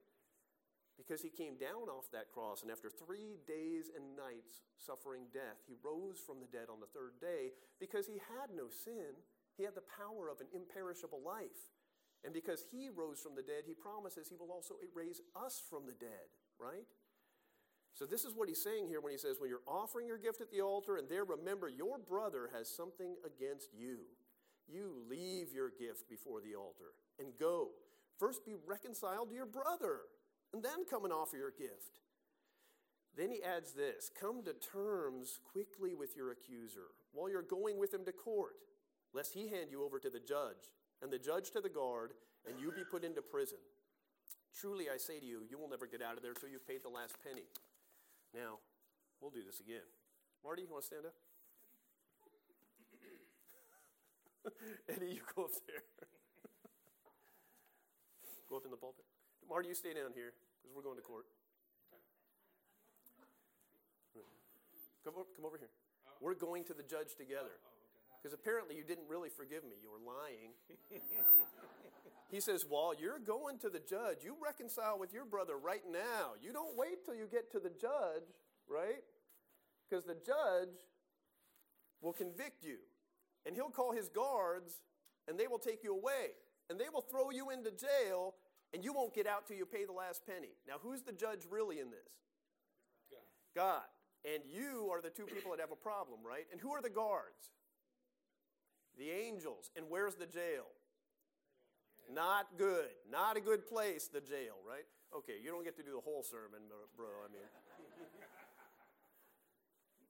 Because 0.97 1.21
he 1.21 1.29
came 1.29 1.59
down 1.59 1.91
off 1.91 2.07
that 2.11 2.31
cross, 2.31 2.63
and 2.63 2.71
after 2.71 2.89
three 2.89 3.37
days 3.47 3.91
and 3.91 4.15
nights 4.15 4.63
suffering 4.79 5.27
death, 5.33 5.59
he 5.67 5.75
rose 5.83 6.19
from 6.19 6.39
the 6.39 6.49
dead 6.49 6.71
on 6.71 6.79
the 6.79 6.91
third 6.95 7.19
day 7.19 7.51
because 7.79 8.07
he 8.07 8.19
had 8.31 8.55
no 8.55 8.71
sin. 8.71 9.19
He 9.57 9.63
had 9.63 9.75
the 9.75 9.87
power 9.87 10.31
of 10.31 10.39
an 10.39 10.47
imperishable 10.55 11.21
life. 11.23 11.75
And 12.23 12.33
because 12.33 12.65
he 12.71 12.89
rose 12.89 13.19
from 13.21 13.35
the 13.35 13.45
dead, 13.45 13.63
he 13.67 13.75
promises 13.75 14.27
he 14.27 14.35
will 14.35 14.51
also 14.51 14.75
raise 14.95 15.21
us 15.35 15.61
from 15.69 15.85
the 15.85 15.93
dead, 15.93 16.31
right? 16.57 16.87
So, 17.93 18.05
this 18.05 18.25
is 18.25 18.33
what 18.35 18.49
he's 18.49 18.61
saying 18.61 18.87
here 18.87 18.99
when 18.99 19.13
he 19.13 19.17
says, 19.17 19.37
When 19.39 19.49
you're 19.49 19.67
offering 19.67 20.07
your 20.07 20.17
gift 20.17 20.41
at 20.41 20.51
the 20.51 20.61
altar, 20.61 20.97
and 20.97 21.07
there 21.07 21.23
remember 21.23 21.69
your 21.69 21.97
brother 21.97 22.49
has 22.53 22.67
something 22.67 23.15
against 23.23 23.69
you, 23.73 23.99
you 24.67 24.91
leave 25.09 25.53
your 25.53 25.69
gift 25.69 26.09
before 26.09 26.41
the 26.41 26.55
altar 26.55 26.97
and 27.19 27.29
go. 27.39 27.69
First, 28.19 28.45
be 28.45 28.55
reconciled 28.65 29.29
to 29.29 29.35
your 29.35 29.45
brother 29.45 30.01
and 30.55 30.63
then 30.63 30.88
come 30.89 31.03
and 31.03 31.12
offer 31.12 31.35
your 31.35 31.51
gift. 31.51 32.00
Then 33.17 33.29
he 33.29 33.43
adds 33.43 33.74
this 33.74 34.09
Come 34.17 34.41
to 34.45 34.53
terms 34.53 35.41
quickly 35.43 35.93
with 35.93 36.15
your 36.15 36.31
accuser 36.31 36.95
while 37.12 37.29
you're 37.29 37.41
going 37.41 37.77
with 37.77 37.93
him 37.93 38.05
to 38.05 38.13
court, 38.13 38.55
lest 39.13 39.33
he 39.33 39.50
hand 39.50 39.67
you 39.69 39.83
over 39.83 40.00
to 40.00 40.09
the 40.09 40.21
judge, 40.24 40.71
and 41.01 41.12
the 41.12 41.19
judge 41.19 41.51
to 41.51 41.59
the 41.59 41.67
guard, 41.67 42.13
and 42.47 42.57
you 42.57 42.71
be 42.71 42.85
put 42.89 43.03
into 43.03 43.21
prison. 43.21 43.57
Truly, 44.57 44.85
I 44.88 44.95
say 44.95 45.19
to 45.19 45.25
you, 45.25 45.41
you 45.50 45.59
will 45.59 45.69
never 45.69 45.88
get 45.88 46.01
out 46.01 46.15
of 46.15 46.24
there 46.24 46.33
till 46.33 46.47
you've 46.47 46.65
paid 46.65 46.83
the 46.83 46.89
last 46.89 47.17
penny. 47.21 47.43
Now, 48.33 48.59
we'll 49.19 49.31
do 49.31 49.43
this 49.45 49.59
again. 49.59 49.83
Marty, 50.41 50.62
you 50.62 50.69
want 50.71 50.83
to 50.83 50.88
stand 50.88 51.05
up? 51.05 51.15
Eddie, 54.88 55.15
you 55.15 55.21
go 55.35 55.43
up 55.43 55.51
there. 55.67 55.83
go 58.50 58.55
up 58.55 58.63
in 58.63 58.71
the 58.71 58.77
pulpit. 58.77 59.03
Marty, 59.50 59.67
you 59.67 59.75
stay 59.75 59.93
down 59.93 60.13
here 60.15 60.31
because 60.65 60.75
we're 60.75 60.81
going 60.81 60.98
to 60.98 61.05
court. 61.05 61.25
Come 65.05 65.13
over, 65.22 65.29
come 65.36 65.45
over 65.45 65.57
here. 65.62 65.69
Oh. 66.10 66.17
We're 66.19 66.34
going 66.34 66.63
to 66.65 66.74
the 66.74 66.81
judge 66.81 67.13
together. 67.13 67.53
Oh, 67.62 67.69
oh, 67.69 68.17
because 68.17 68.34
apparently 68.34 68.75
you 68.75 68.84
didn't 68.84 69.05
really 69.07 69.29
forgive 69.29 69.63
me. 69.63 69.77
You 69.77 69.93
were 69.93 70.01
lying. 70.01 70.57
he 72.31 72.41
says, 72.41 72.65
While 72.67 72.95
you're 72.98 73.19
going 73.19 73.60
to 73.60 73.69
the 73.69 73.79
judge, 73.79 74.25
you 74.25 74.36
reconcile 74.43 74.98
with 74.98 75.13
your 75.13 75.25
brother 75.25 75.57
right 75.62 75.86
now. 75.91 76.34
You 76.41 76.51
don't 76.51 76.75
wait 76.75 77.05
till 77.05 77.13
you 77.13 77.27
get 77.31 77.51
to 77.51 77.60
the 77.60 77.69
judge, 77.69 78.25
right? 78.67 79.05
Because 79.88 80.05
the 80.05 80.17
judge 80.25 80.74
will 82.01 82.13
convict 82.13 82.65
you. 82.65 82.77
And 83.45 83.55
he'll 83.55 83.69
call 83.69 83.91
his 83.91 84.10
guards 84.10 84.81
and 85.27 85.39
they 85.39 85.45
will 85.45 85.60
take 85.60 85.84
you 85.84 85.93
away. 85.93 86.34
And 86.67 86.79
they 86.79 86.89
will 86.91 87.01
throw 87.01 87.29
you 87.29 87.51
into 87.51 87.69
jail 87.69 88.34
And 88.75 88.84
you 88.84 88.91
won't 88.91 89.15
get 89.15 89.25
out 89.25 89.48
till 89.48 89.55
you 89.55 89.65
pay 89.65 89.86
the 89.86 89.94
last 89.96 90.27
penny. 90.27 90.51
Now, 90.67 90.75
who's 90.84 91.01
the 91.01 91.13
judge 91.13 91.48
really 91.50 91.79
in 91.79 91.91
this? 91.91 92.12
God. 93.10 93.24
God. 93.55 93.88
And 94.27 94.44
you 94.51 94.91
are 94.91 95.01
the 95.01 95.10
two 95.10 95.24
people 95.24 95.51
that 95.51 95.62
have 95.62 95.72
a 95.72 95.79
problem, 95.79 96.20
right? 96.27 96.44
And 96.51 96.60
who 96.60 96.74
are 96.74 96.82
the 96.82 96.89
guards? 96.89 97.55
The 99.00 99.10
angels. 99.12 99.72
And 99.77 99.86
where's 99.88 100.15
the 100.15 100.25
jail? 100.25 100.67
Not 102.12 102.58
good. 102.58 102.91
Not 103.10 103.38
a 103.38 103.39
good 103.39 103.65
place, 103.65 104.10
the 104.12 104.20
jail, 104.20 104.60
right? 104.67 104.84
Okay, 105.15 105.39
you 105.41 105.51
don't 105.51 105.63
get 105.63 105.77
to 105.77 105.84
do 105.84 105.96
the 105.96 106.03
whole 106.03 106.22
sermon, 106.22 106.67
bro. 106.98 107.08
I 107.24 107.32
mean. 107.32 107.48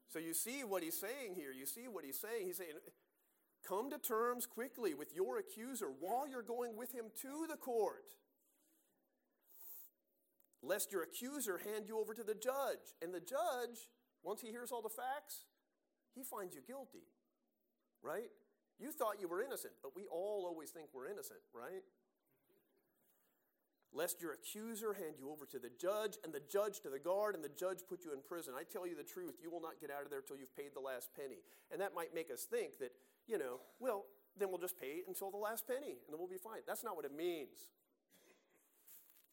So 0.08 0.20
you 0.20 0.34
see 0.34 0.64
what 0.64 0.82
he's 0.82 0.98
saying 0.98 1.36
here. 1.36 1.52
You 1.52 1.66
see 1.66 1.90
what 1.90 2.06
he's 2.06 2.18
saying. 2.18 2.46
He's 2.46 2.56
saying, 2.56 2.72
come 3.68 3.90
to 3.90 3.98
terms 3.98 4.46
quickly 4.46 4.94
with 4.94 5.14
your 5.14 5.40
accuser 5.40 5.88
while 6.00 6.26
you're 6.26 6.42
going 6.42 6.78
with 6.78 6.94
him 6.94 7.08
to 7.22 7.46
the 7.50 7.58
court, 7.58 8.16
lest 10.66 10.92
your 10.92 11.04
accuser 11.04 11.58
hand 11.60 11.86
you 11.88 12.00
over 12.00 12.14
to 12.14 12.24
the 12.24 12.34
judge. 12.34 12.96
And 13.02 13.14
the 13.14 13.20
judge, 13.20 13.90
once 14.24 14.42
he 14.42 14.50
hears 14.50 14.72
all 14.72 14.82
the 14.82 14.90
facts, 14.90 15.46
he 16.14 16.24
finds 16.24 16.56
you 16.56 16.62
guilty, 16.66 17.08
right? 18.02 18.32
You 18.80 18.92
thought 18.92 19.22
you 19.22 19.28
were 19.28 19.42
innocent, 19.42 19.74
but 19.82 19.96
we 19.96 20.06
all 20.06 20.46
always 20.48 20.72
think 20.72 20.88
we're 20.94 21.08
innocent, 21.08 21.40
right? 21.54 21.84
lest 23.96 24.22
your 24.22 24.34
accuser 24.34 24.94
hand 24.94 25.16
you 25.18 25.32
over 25.32 25.46
to 25.48 25.58
the 25.58 25.72
judge, 25.80 26.20
and 26.24 26.34
the 26.34 26.44
judge 26.52 26.82
to 26.82 26.90
the 26.90 27.00
guard, 27.00 27.34
and 27.34 27.44
the 27.44 27.56
judge 27.56 27.80
put 27.88 28.04
you 28.04 28.12
in 28.12 28.20
prison. 28.28 28.54
I 28.56 28.64
tell 28.64 28.86
you 28.86 28.96
the 28.96 29.08
truth, 29.08 29.40
you 29.42 29.50
will 29.50 29.62
not 29.62 29.80
get 29.80 29.90
out 29.90 30.04
of 30.04 30.12
there 30.12 30.22
till 30.22 30.38
you've 30.38 30.56
paid 30.56 30.76
the 30.76 30.84
last 30.84 31.10
penny. 31.16 31.40
And 31.72 31.80
that 31.80 31.96
might 31.96 32.14
make 32.14 32.30
us 32.30 32.44
think 32.44 32.78
that, 32.80 32.92
you 33.26 33.40
know, 33.40 33.62
well, 33.80 34.06
then 34.38 34.50
we'll 34.50 34.60
just 34.60 34.78
pay 34.78 35.02
until 35.08 35.32
the 35.32 35.40
last 35.40 35.66
penny, 35.66 35.96
and 36.04 36.12
then 36.12 36.20
we'll 36.20 36.28
be 36.28 36.38
fine. 36.38 36.60
That's 36.68 36.84
not 36.84 36.96
what 36.96 37.06
it 37.06 37.16
means. 37.16 37.72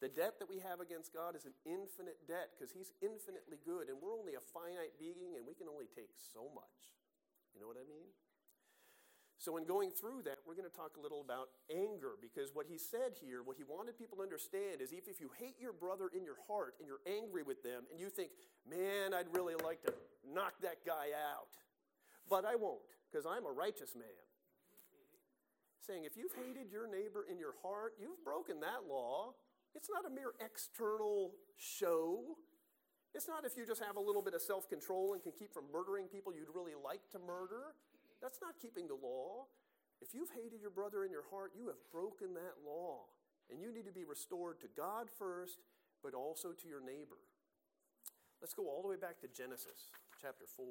The 0.03 0.11
debt 0.11 0.43
that 0.43 0.51
we 0.51 0.59
have 0.67 0.83
against 0.83 1.15
God 1.15 1.39
is 1.39 1.47
an 1.47 1.55
infinite 1.63 2.27
debt 2.27 2.51
because 2.59 2.75
He's 2.75 2.91
infinitely 2.99 3.63
good, 3.63 3.87
and 3.87 4.03
we're 4.03 4.11
only 4.11 4.35
a 4.35 4.43
finite 4.43 4.99
being, 4.99 5.39
and 5.39 5.47
we 5.47 5.55
can 5.55 5.71
only 5.71 5.87
take 5.95 6.11
so 6.19 6.51
much. 6.51 6.99
You 7.55 7.63
know 7.63 7.71
what 7.71 7.79
I 7.79 7.87
mean? 7.87 8.11
So, 9.39 9.59
in 9.59 9.65
going 9.67 9.95
through 9.95 10.27
that, 10.27 10.43
we're 10.43 10.59
going 10.59 10.67
to 10.67 10.75
talk 10.75 10.99
a 10.99 11.03
little 11.03 11.23
about 11.23 11.55
anger 11.71 12.19
because 12.19 12.51
what 12.51 12.67
he 12.67 12.79
said 12.83 13.15
here, 13.23 13.47
what 13.47 13.55
he 13.55 13.63
wanted 13.63 13.95
people 13.95 14.19
to 14.19 14.27
understand 14.27 14.83
is 14.83 14.91
if, 14.91 15.07
if 15.07 15.23
you 15.23 15.31
hate 15.39 15.55
your 15.63 15.75
brother 15.75 16.11
in 16.11 16.27
your 16.27 16.39
heart 16.51 16.75
and 16.83 16.87
you're 16.87 17.03
angry 17.07 17.47
with 17.47 17.63
them 17.63 17.87
and 17.91 17.99
you 17.99 18.11
think, 18.11 18.31
man, 18.67 19.15
I'd 19.15 19.31
really 19.31 19.55
like 19.63 19.83
to 19.87 19.95
knock 20.27 20.59
that 20.63 20.83
guy 20.87 21.15
out, 21.15 21.55
but 22.31 22.43
I 22.43 22.55
won't 22.59 22.87
because 23.07 23.27
I'm 23.27 23.47
a 23.47 23.55
righteous 23.55 23.95
man. 23.95 24.23
Saying, 25.87 26.07
if 26.07 26.15
you've 26.17 26.35
hated 26.35 26.71
your 26.71 26.87
neighbor 26.87 27.27
in 27.27 27.39
your 27.39 27.55
heart, 27.63 27.95
you've 27.99 28.23
broken 28.23 28.63
that 28.63 28.87
law. 28.87 29.35
It's 29.75 29.89
not 29.89 30.05
a 30.05 30.13
mere 30.15 30.33
external 30.41 31.33
show. 31.57 32.37
It's 33.15 33.29
not 33.29 33.45
if 33.45 33.57
you 33.57 33.67
just 33.67 33.83
have 33.83 33.97
a 33.97 34.01
little 34.01 34.23
bit 34.23 34.35
of 34.35 34.43
self 34.43 34.69
control 34.69 35.13
and 35.13 35.23
can 35.23 35.33
keep 35.33 35.53
from 35.53 35.65
murdering 35.73 36.07
people 36.09 36.33
you'd 36.33 36.53
really 36.55 36.77
like 36.77 37.05
to 37.13 37.19
murder. 37.19 37.77
That's 38.21 38.39
not 38.41 38.61
keeping 38.61 38.87
the 38.87 38.97
law. 38.97 39.47
If 40.01 40.15
you've 40.15 40.31
hated 40.31 40.61
your 40.61 40.71
brother 40.71 41.05
in 41.05 41.11
your 41.11 41.25
heart, 41.31 41.53
you 41.57 41.67
have 41.69 41.79
broken 41.93 42.35
that 42.35 42.59
law. 42.67 43.07
And 43.51 43.61
you 43.61 43.73
need 43.73 43.87
to 43.87 43.93
be 43.93 44.05
restored 44.05 44.61
to 44.61 44.69
God 44.77 45.09
first, 45.19 45.59
but 46.03 46.15
also 46.15 46.53
to 46.53 46.69
your 46.69 46.81
neighbor. 46.81 47.21
Let's 48.41 48.55
go 48.55 48.67
all 48.67 48.83
the 48.83 48.89
way 48.89 48.97
back 48.97 49.21
to 49.21 49.29
Genesis 49.29 49.91
chapter 50.21 50.47
4. 50.57 50.67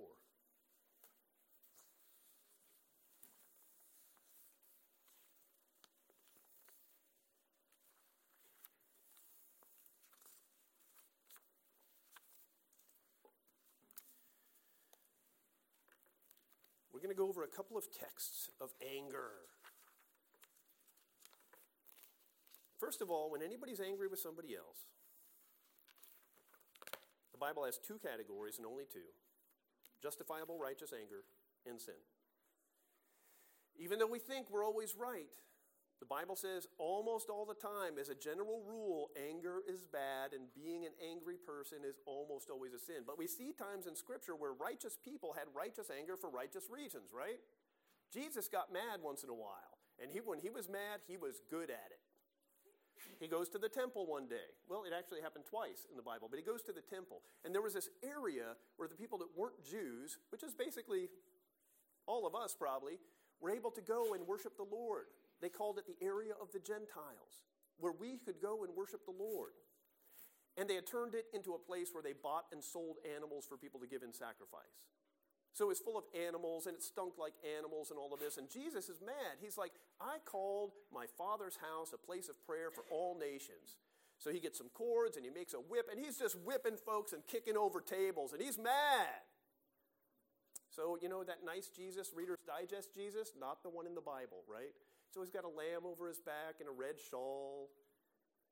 Going 17.12 17.18
to 17.18 17.24
go 17.24 17.30
over 17.30 17.44
a 17.44 17.56
couple 17.56 17.78
of 17.78 17.86
texts 17.92 18.50
of 18.62 18.70
anger. 18.80 19.44
First 22.80 23.02
of 23.02 23.10
all, 23.10 23.30
when 23.30 23.42
anybody's 23.42 23.80
angry 23.82 24.08
with 24.08 24.20
somebody 24.20 24.56
else, 24.56 24.88
the 27.32 27.38
Bible 27.38 27.66
has 27.66 27.78
two 27.78 28.00
categories 28.00 28.58
and 28.58 28.66
only 28.66 28.86
two 28.92 29.12
justifiable 30.02 30.58
righteous 30.58 30.94
anger 30.98 31.24
and 31.68 31.80
sin. 31.80 32.00
Even 33.78 34.00
though 34.00 34.08
we 34.08 34.20
think 34.20 34.50
we're 34.50 34.66
always 34.66 34.96
right, 34.98 35.30
the 36.02 36.10
Bible 36.10 36.36
says 36.36 36.66
almost 36.82 37.30
all 37.30 37.46
the 37.46 37.54
time, 37.54 38.02
as 38.02 38.10
a 38.10 38.18
general 38.18 38.66
rule, 38.66 39.14
anger 39.14 39.62
is 39.70 39.86
bad 39.86 40.34
and 40.34 40.50
being 40.58 40.84
an 40.84 40.98
angry 40.98 41.38
person 41.38 41.86
is 41.86 42.02
almost 42.10 42.50
always 42.50 42.74
a 42.74 42.82
sin. 42.82 43.06
But 43.06 43.22
we 43.22 43.28
see 43.28 43.54
times 43.54 43.86
in 43.86 43.96
Scripture 43.96 44.36
where 44.36 44.52
righteous 44.52 44.98
people 44.98 45.38
had 45.38 45.46
righteous 45.54 45.94
anger 45.94 46.18
for 46.18 46.34
righteous 46.34 46.66
reasons, 46.74 47.14
right? 47.14 47.38
Jesus 48.12 48.50
got 48.50 48.74
mad 48.74 49.06
once 49.06 49.22
in 49.22 49.30
a 49.30 49.38
while, 49.38 49.78
and 50.02 50.10
he, 50.10 50.20
when 50.26 50.40
he 50.42 50.50
was 50.50 50.68
mad, 50.68 51.06
he 51.08 51.18
was 51.18 51.40
good 51.54 51.70
at 51.70 51.94
it. 51.94 52.02
He 53.22 53.28
goes 53.28 53.48
to 53.50 53.60
the 53.60 53.70
temple 53.70 54.08
one 54.10 54.28
day. 54.28 54.58
Well, 54.68 54.84
it 54.84 54.98
actually 54.98 55.22
happened 55.22 55.46
twice 55.46 55.86
in 55.86 55.98
the 55.98 56.04
Bible, 56.04 56.28
but 56.30 56.40
he 56.40 56.44
goes 56.44 56.64
to 56.64 56.74
the 56.74 56.82
temple. 56.82 57.22
And 57.46 57.54
there 57.54 57.62
was 57.62 57.78
this 57.78 57.90
area 58.02 58.58
where 58.78 58.90
the 58.90 58.98
people 58.98 59.20
that 59.20 59.30
weren't 59.38 59.62
Jews, 59.64 60.18
which 60.32 60.42
is 60.42 60.56
basically 60.56 61.10
all 62.08 62.26
of 62.26 62.34
us 62.34 62.56
probably, 62.58 62.98
were 63.40 63.52
able 63.52 63.70
to 63.72 63.82
go 63.82 64.16
and 64.16 64.26
worship 64.26 64.58
the 64.58 64.66
Lord. 64.66 65.06
They 65.42 65.50
called 65.50 65.78
it 65.78 65.86
the 65.88 66.06
area 66.06 66.34
of 66.40 66.52
the 66.52 66.60
Gentiles, 66.60 67.42
where 67.80 67.94
we 67.94 68.18
could 68.18 68.42
go 68.42 68.64
and 68.64 68.76
worship 68.76 69.06
the 69.06 69.12
Lord. 69.18 69.54
And 70.58 70.70
they 70.70 70.76
had 70.76 70.86
turned 70.86 71.16
it 71.16 71.26
into 71.34 71.54
a 71.54 71.60
place 71.60 71.90
where 71.94 72.04
they 72.04 72.14
bought 72.14 72.46
and 72.52 72.64
sold 72.64 72.98
animals 73.16 73.46
for 73.48 73.58
people 73.58 73.80
to 73.80 73.88
give 73.88 74.04
in 74.04 74.14
sacrifice. 74.14 74.86
So 75.54 75.70
it's 75.70 75.80
full 75.80 75.98
of 75.98 76.06
animals 76.16 76.66
and 76.68 76.76
it 76.76 76.84
stunk 76.84 77.14
like 77.18 77.34
animals 77.58 77.90
and 77.90 78.00
all 78.00 78.14
of 78.14 78.20
this. 78.20 78.38
And 78.38 78.50
Jesus 78.50 78.88
is 78.88 79.02
mad. 79.02 79.40
He's 79.42 79.58
like, 79.58 79.72
I 80.00 80.18
called 80.24 80.72
my 80.94 81.06
father's 81.18 81.58
house 81.58 81.92
a 81.94 81.98
place 81.98 82.30
of 82.30 82.40
prayer 82.46 82.72
for 82.72 82.84
all 82.90 83.18
nations. 83.20 83.76
So 84.18 84.32
he 84.32 84.40
gets 84.40 84.58
some 84.58 84.70
cords 84.74 85.18
and 85.18 85.26
he 85.26 85.32
makes 85.32 85.54
a 85.54 85.58
whip 85.58 85.88
and 85.92 86.00
he's 86.00 86.18
just 86.18 86.38
whipping 86.40 86.78
folks 86.78 87.12
and 87.12 87.26
kicking 87.28 87.58
over 87.58 87.82
tables 87.82 88.32
and 88.32 88.42
he's 88.42 88.58
mad. 88.58 89.26
So, 90.70 90.98
you 91.02 91.10
know, 91.10 91.24
that 91.24 91.44
nice 91.44 91.68
Jesus, 91.68 92.12
Reader's 92.16 92.40
Digest 92.48 92.94
Jesus, 92.96 93.34
not 93.38 93.62
the 93.62 93.70
one 93.70 93.86
in 93.86 93.94
the 93.94 94.02
Bible, 94.02 94.44
right? 94.48 94.72
So 95.14 95.22
he's 95.22 95.30
got 95.30 95.44
a 95.44 95.52
lamb 95.52 95.84
over 95.86 96.08
his 96.08 96.20
back 96.20 96.60
and 96.60 96.70
a 96.70 96.72
red 96.72 96.96
shawl. 96.98 97.70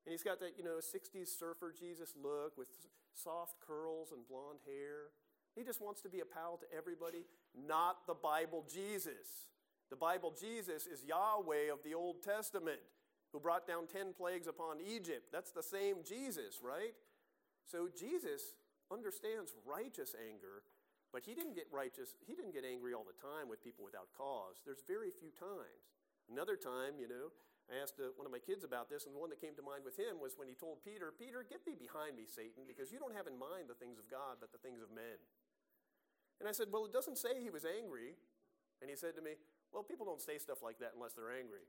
And 0.05 0.11
he's 0.11 0.23
got 0.23 0.39
that, 0.39 0.57
you 0.57 0.63
know, 0.63 0.79
60s 0.79 1.27
surfer 1.27 1.73
Jesus 1.77 2.13
look 2.21 2.57
with 2.57 2.67
soft 3.13 3.55
curls 3.65 4.11
and 4.11 4.27
blonde 4.27 4.59
hair. 4.65 5.15
He 5.55 5.63
just 5.63 5.81
wants 5.81 6.01
to 6.01 6.09
be 6.09 6.19
a 6.19 6.25
pal 6.25 6.57
to 6.57 6.65
everybody, 6.75 7.25
not 7.55 8.07
the 8.07 8.13
Bible 8.13 8.65
Jesus. 8.71 9.47
The 9.89 9.95
Bible 9.95 10.33
Jesus 10.39 10.85
is 10.85 11.03
Yahweh 11.03 11.71
of 11.71 11.79
the 11.83 11.95
Old 11.95 12.21
Testament 12.23 12.79
who 13.31 13.39
brought 13.39 13.67
down 13.67 13.87
10 13.87 14.13
plagues 14.13 14.47
upon 14.47 14.77
Egypt. 14.81 15.31
That's 15.31 15.51
the 15.51 15.63
same 15.63 15.97
Jesus, 16.03 16.59
right? 16.63 16.93
So 17.65 17.87
Jesus 17.87 18.53
understands 18.91 19.53
righteous 19.65 20.15
anger, 20.17 20.65
but 21.13 21.23
he 21.23 21.35
didn't 21.35 21.55
get 21.55 21.67
righteous, 21.71 22.15
he 22.25 22.33
didn't 22.33 22.53
get 22.53 22.65
angry 22.65 22.93
all 22.93 23.05
the 23.05 23.21
time 23.21 23.49
with 23.49 23.63
people 23.63 23.85
without 23.85 24.09
cause. 24.17 24.61
There's 24.65 24.81
very 24.87 25.11
few 25.11 25.29
times. 25.29 25.98
Another 26.29 26.55
time, 26.55 27.01
you 27.01 27.09
know, 27.09 27.33
I 27.69 27.77
asked 27.81 28.01
uh, 28.01 28.13
one 28.17 28.25
of 28.25 28.33
my 28.33 28.41
kids 28.41 28.65
about 28.65 28.89
this, 28.89 29.05
and 29.05 29.13
the 29.13 29.21
one 29.21 29.29
that 29.29 29.41
came 29.41 29.53
to 29.57 29.65
mind 29.65 29.85
with 29.85 29.97
him 29.97 30.17
was 30.17 30.37
when 30.37 30.49
he 30.49 30.57
told 30.57 30.81
Peter, 30.81 31.13
Peter, 31.13 31.45
get 31.45 31.65
thee 31.65 31.77
behind 31.77 32.17
me, 32.17 32.25
Satan, 32.25 32.65
because 32.65 32.89
you 32.89 32.97
don't 32.97 33.13
have 33.13 33.29
in 33.29 33.37
mind 33.37 33.69
the 33.69 33.77
things 33.77 34.01
of 34.01 34.09
God, 34.09 34.41
but 34.41 34.49
the 34.49 34.61
things 34.61 34.81
of 34.81 34.89
men. 34.89 35.21
And 36.41 36.49
I 36.49 36.53
said, 36.53 36.73
Well, 36.73 36.85
it 36.85 36.93
doesn't 36.93 37.17
say 37.17 37.37
he 37.41 37.53
was 37.53 37.65
angry. 37.65 38.17
And 38.81 38.89
he 38.89 38.95
said 38.95 39.13
to 39.17 39.21
me, 39.21 39.37
Well, 39.73 39.83
people 39.83 40.05
don't 40.05 40.21
say 40.21 40.37
stuff 40.37 40.63
like 40.63 40.79
that 40.79 40.93
unless 40.95 41.13
they're 41.13 41.35
angry. 41.35 41.67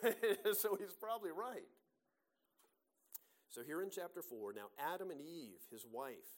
so 0.56 0.76
he's 0.80 0.96
probably 0.96 1.30
right. 1.30 1.68
So 3.48 3.62
here 3.62 3.82
in 3.82 3.90
chapter 3.90 4.22
4, 4.22 4.52
now 4.52 4.68
Adam 4.78 5.10
and 5.10 5.20
Eve, 5.20 5.60
his 5.70 5.84
wife, 5.84 6.28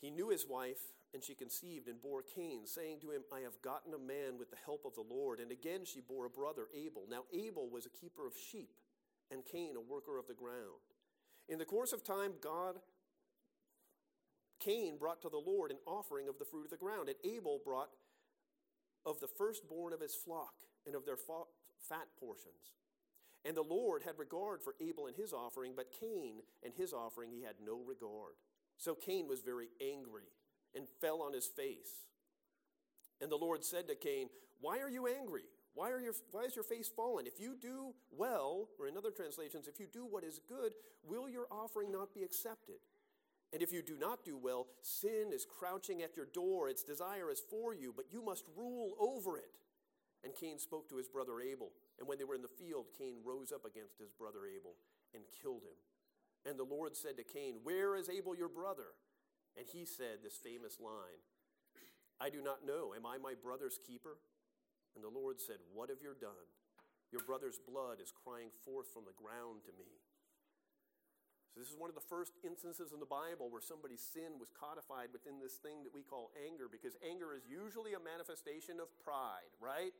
he 0.00 0.10
knew 0.10 0.30
his 0.30 0.46
wife 0.48 0.78
and 1.12 1.22
she 1.22 1.34
conceived 1.34 1.88
and 1.88 2.00
bore 2.00 2.22
Cain, 2.22 2.66
saying 2.66 3.00
to 3.00 3.10
him, 3.10 3.22
I 3.32 3.40
have 3.40 3.60
gotten 3.62 3.94
a 3.94 3.98
man 3.98 4.38
with 4.38 4.50
the 4.50 4.56
help 4.64 4.84
of 4.84 4.94
the 4.94 5.04
Lord. 5.08 5.40
And 5.40 5.50
again 5.50 5.84
she 5.84 6.00
bore 6.00 6.26
a 6.26 6.30
brother, 6.30 6.66
Abel. 6.74 7.06
Now 7.10 7.24
Abel 7.32 7.68
was 7.68 7.86
a 7.86 7.90
keeper 7.90 8.26
of 8.26 8.34
sheep, 8.36 8.70
and 9.30 9.44
Cain 9.44 9.74
a 9.76 9.80
worker 9.80 10.18
of 10.18 10.28
the 10.28 10.34
ground. 10.34 10.86
In 11.48 11.58
the 11.58 11.64
course 11.64 11.92
of 11.92 12.04
time, 12.04 12.34
God, 12.40 12.76
Cain 14.60 14.98
brought 14.98 15.22
to 15.22 15.28
the 15.28 15.38
Lord 15.38 15.70
an 15.70 15.78
offering 15.86 16.28
of 16.28 16.38
the 16.38 16.44
fruit 16.44 16.64
of 16.64 16.70
the 16.70 16.76
ground, 16.76 17.08
and 17.08 17.18
Abel 17.24 17.60
brought 17.64 17.90
of 19.04 19.18
the 19.18 19.26
firstborn 19.26 19.92
of 19.92 20.00
his 20.00 20.14
flock 20.14 20.54
and 20.86 20.94
of 20.94 21.06
their 21.06 21.16
fat 21.16 22.06
portions. 22.20 22.76
And 23.44 23.56
the 23.56 23.62
Lord 23.62 24.02
had 24.04 24.18
regard 24.18 24.60
for 24.62 24.74
Abel 24.80 25.06
and 25.06 25.16
his 25.16 25.32
offering, 25.32 25.72
but 25.74 25.92
Cain 25.98 26.42
and 26.62 26.74
his 26.74 26.92
offering 26.92 27.30
he 27.32 27.42
had 27.42 27.54
no 27.64 27.80
regard. 27.84 28.34
So 28.80 28.94
Cain 28.94 29.28
was 29.28 29.42
very 29.42 29.68
angry 29.80 30.24
and 30.74 30.88
fell 31.02 31.20
on 31.20 31.34
his 31.34 31.46
face. 31.46 32.08
And 33.20 33.30
the 33.30 33.36
Lord 33.36 33.62
said 33.62 33.86
to 33.88 33.94
Cain, 33.94 34.28
Why 34.60 34.78
are 34.78 34.88
you 34.88 35.06
angry? 35.06 35.42
Why, 35.74 35.90
are 35.90 36.00
your, 36.00 36.14
why 36.32 36.44
is 36.44 36.56
your 36.56 36.64
face 36.64 36.88
fallen? 36.88 37.26
If 37.26 37.38
you 37.38 37.56
do 37.60 37.94
well, 38.10 38.68
or 38.78 38.88
in 38.88 38.96
other 38.96 39.10
translations, 39.10 39.68
if 39.68 39.78
you 39.78 39.86
do 39.86 40.04
what 40.04 40.24
is 40.24 40.40
good, 40.48 40.72
will 41.04 41.28
your 41.28 41.46
offering 41.50 41.92
not 41.92 42.14
be 42.14 42.22
accepted? 42.22 42.80
And 43.52 43.62
if 43.62 43.72
you 43.72 43.82
do 43.82 43.96
not 43.98 44.24
do 44.24 44.38
well, 44.38 44.66
sin 44.82 45.30
is 45.32 45.46
crouching 45.46 46.02
at 46.02 46.16
your 46.16 46.26
door. 46.26 46.68
Its 46.68 46.82
desire 46.82 47.30
is 47.30 47.42
for 47.50 47.74
you, 47.74 47.92
but 47.94 48.06
you 48.10 48.24
must 48.24 48.44
rule 48.56 48.94
over 48.98 49.36
it. 49.36 49.50
And 50.24 50.34
Cain 50.34 50.58
spoke 50.58 50.88
to 50.88 50.96
his 50.96 51.08
brother 51.08 51.40
Abel. 51.40 51.70
And 51.98 52.08
when 52.08 52.18
they 52.18 52.24
were 52.24 52.34
in 52.34 52.42
the 52.42 52.48
field, 52.48 52.86
Cain 52.98 53.16
rose 53.24 53.52
up 53.52 53.64
against 53.64 53.98
his 53.98 54.10
brother 54.10 54.40
Abel 54.46 54.74
and 55.14 55.22
killed 55.42 55.62
him. 55.62 55.76
And 56.46 56.58
the 56.58 56.64
Lord 56.64 56.96
said 56.96 57.16
to 57.16 57.24
Cain, 57.24 57.60
Where 57.62 57.96
is 57.96 58.08
Abel 58.08 58.36
your 58.36 58.48
brother? 58.48 58.96
And 59.56 59.66
he 59.66 59.84
said 59.84 60.22
this 60.22 60.40
famous 60.40 60.78
line 60.80 61.20
I 62.20 62.28
do 62.28 62.44
not 62.44 62.64
know. 62.64 62.92
Am 62.92 63.04
I 63.04 63.16
my 63.16 63.32
brother's 63.32 63.80
keeper? 63.80 64.20
And 64.94 65.04
the 65.04 65.12
Lord 65.12 65.40
said, 65.40 65.56
What 65.72 65.88
have 65.88 66.02
you 66.02 66.12
done? 66.20 66.48
Your 67.12 67.24
brother's 67.24 67.58
blood 67.58 67.98
is 67.98 68.14
crying 68.14 68.54
forth 68.64 68.92
from 68.92 69.02
the 69.04 69.16
ground 69.16 69.66
to 69.66 69.74
me. 69.74 69.98
So, 71.50 71.58
this 71.58 71.66
is 71.66 71.74
one 71.74 71.90
of 71.90 71.98
the 71.98 72.06
first 72.06 72.38
instances 72.46 72.94
in 72.94 73.02
the 73.02 73.10
Bible 73.10 73.50
where 73.50 73.64
somebody's 73.64 74.06
sin 74.06 74.38
was 74.38 74.54
codified 74.54 75.10
within 75.10 75.42
this 75.42 75.58
thing 75.58 75.82
that 75.82 75.90
we 75.90 76.06
call 76.06 76.30
anger, 76.38 76.70
because 76.70 76.94
anger 77.02 77.34
is 77.34 77.42
usually 77.42 77.98
a 77.98 77.98
manifestation 77.98 78.78
of 78.78 78.86
pride, 79.02 79.50
right? 79.58 79.90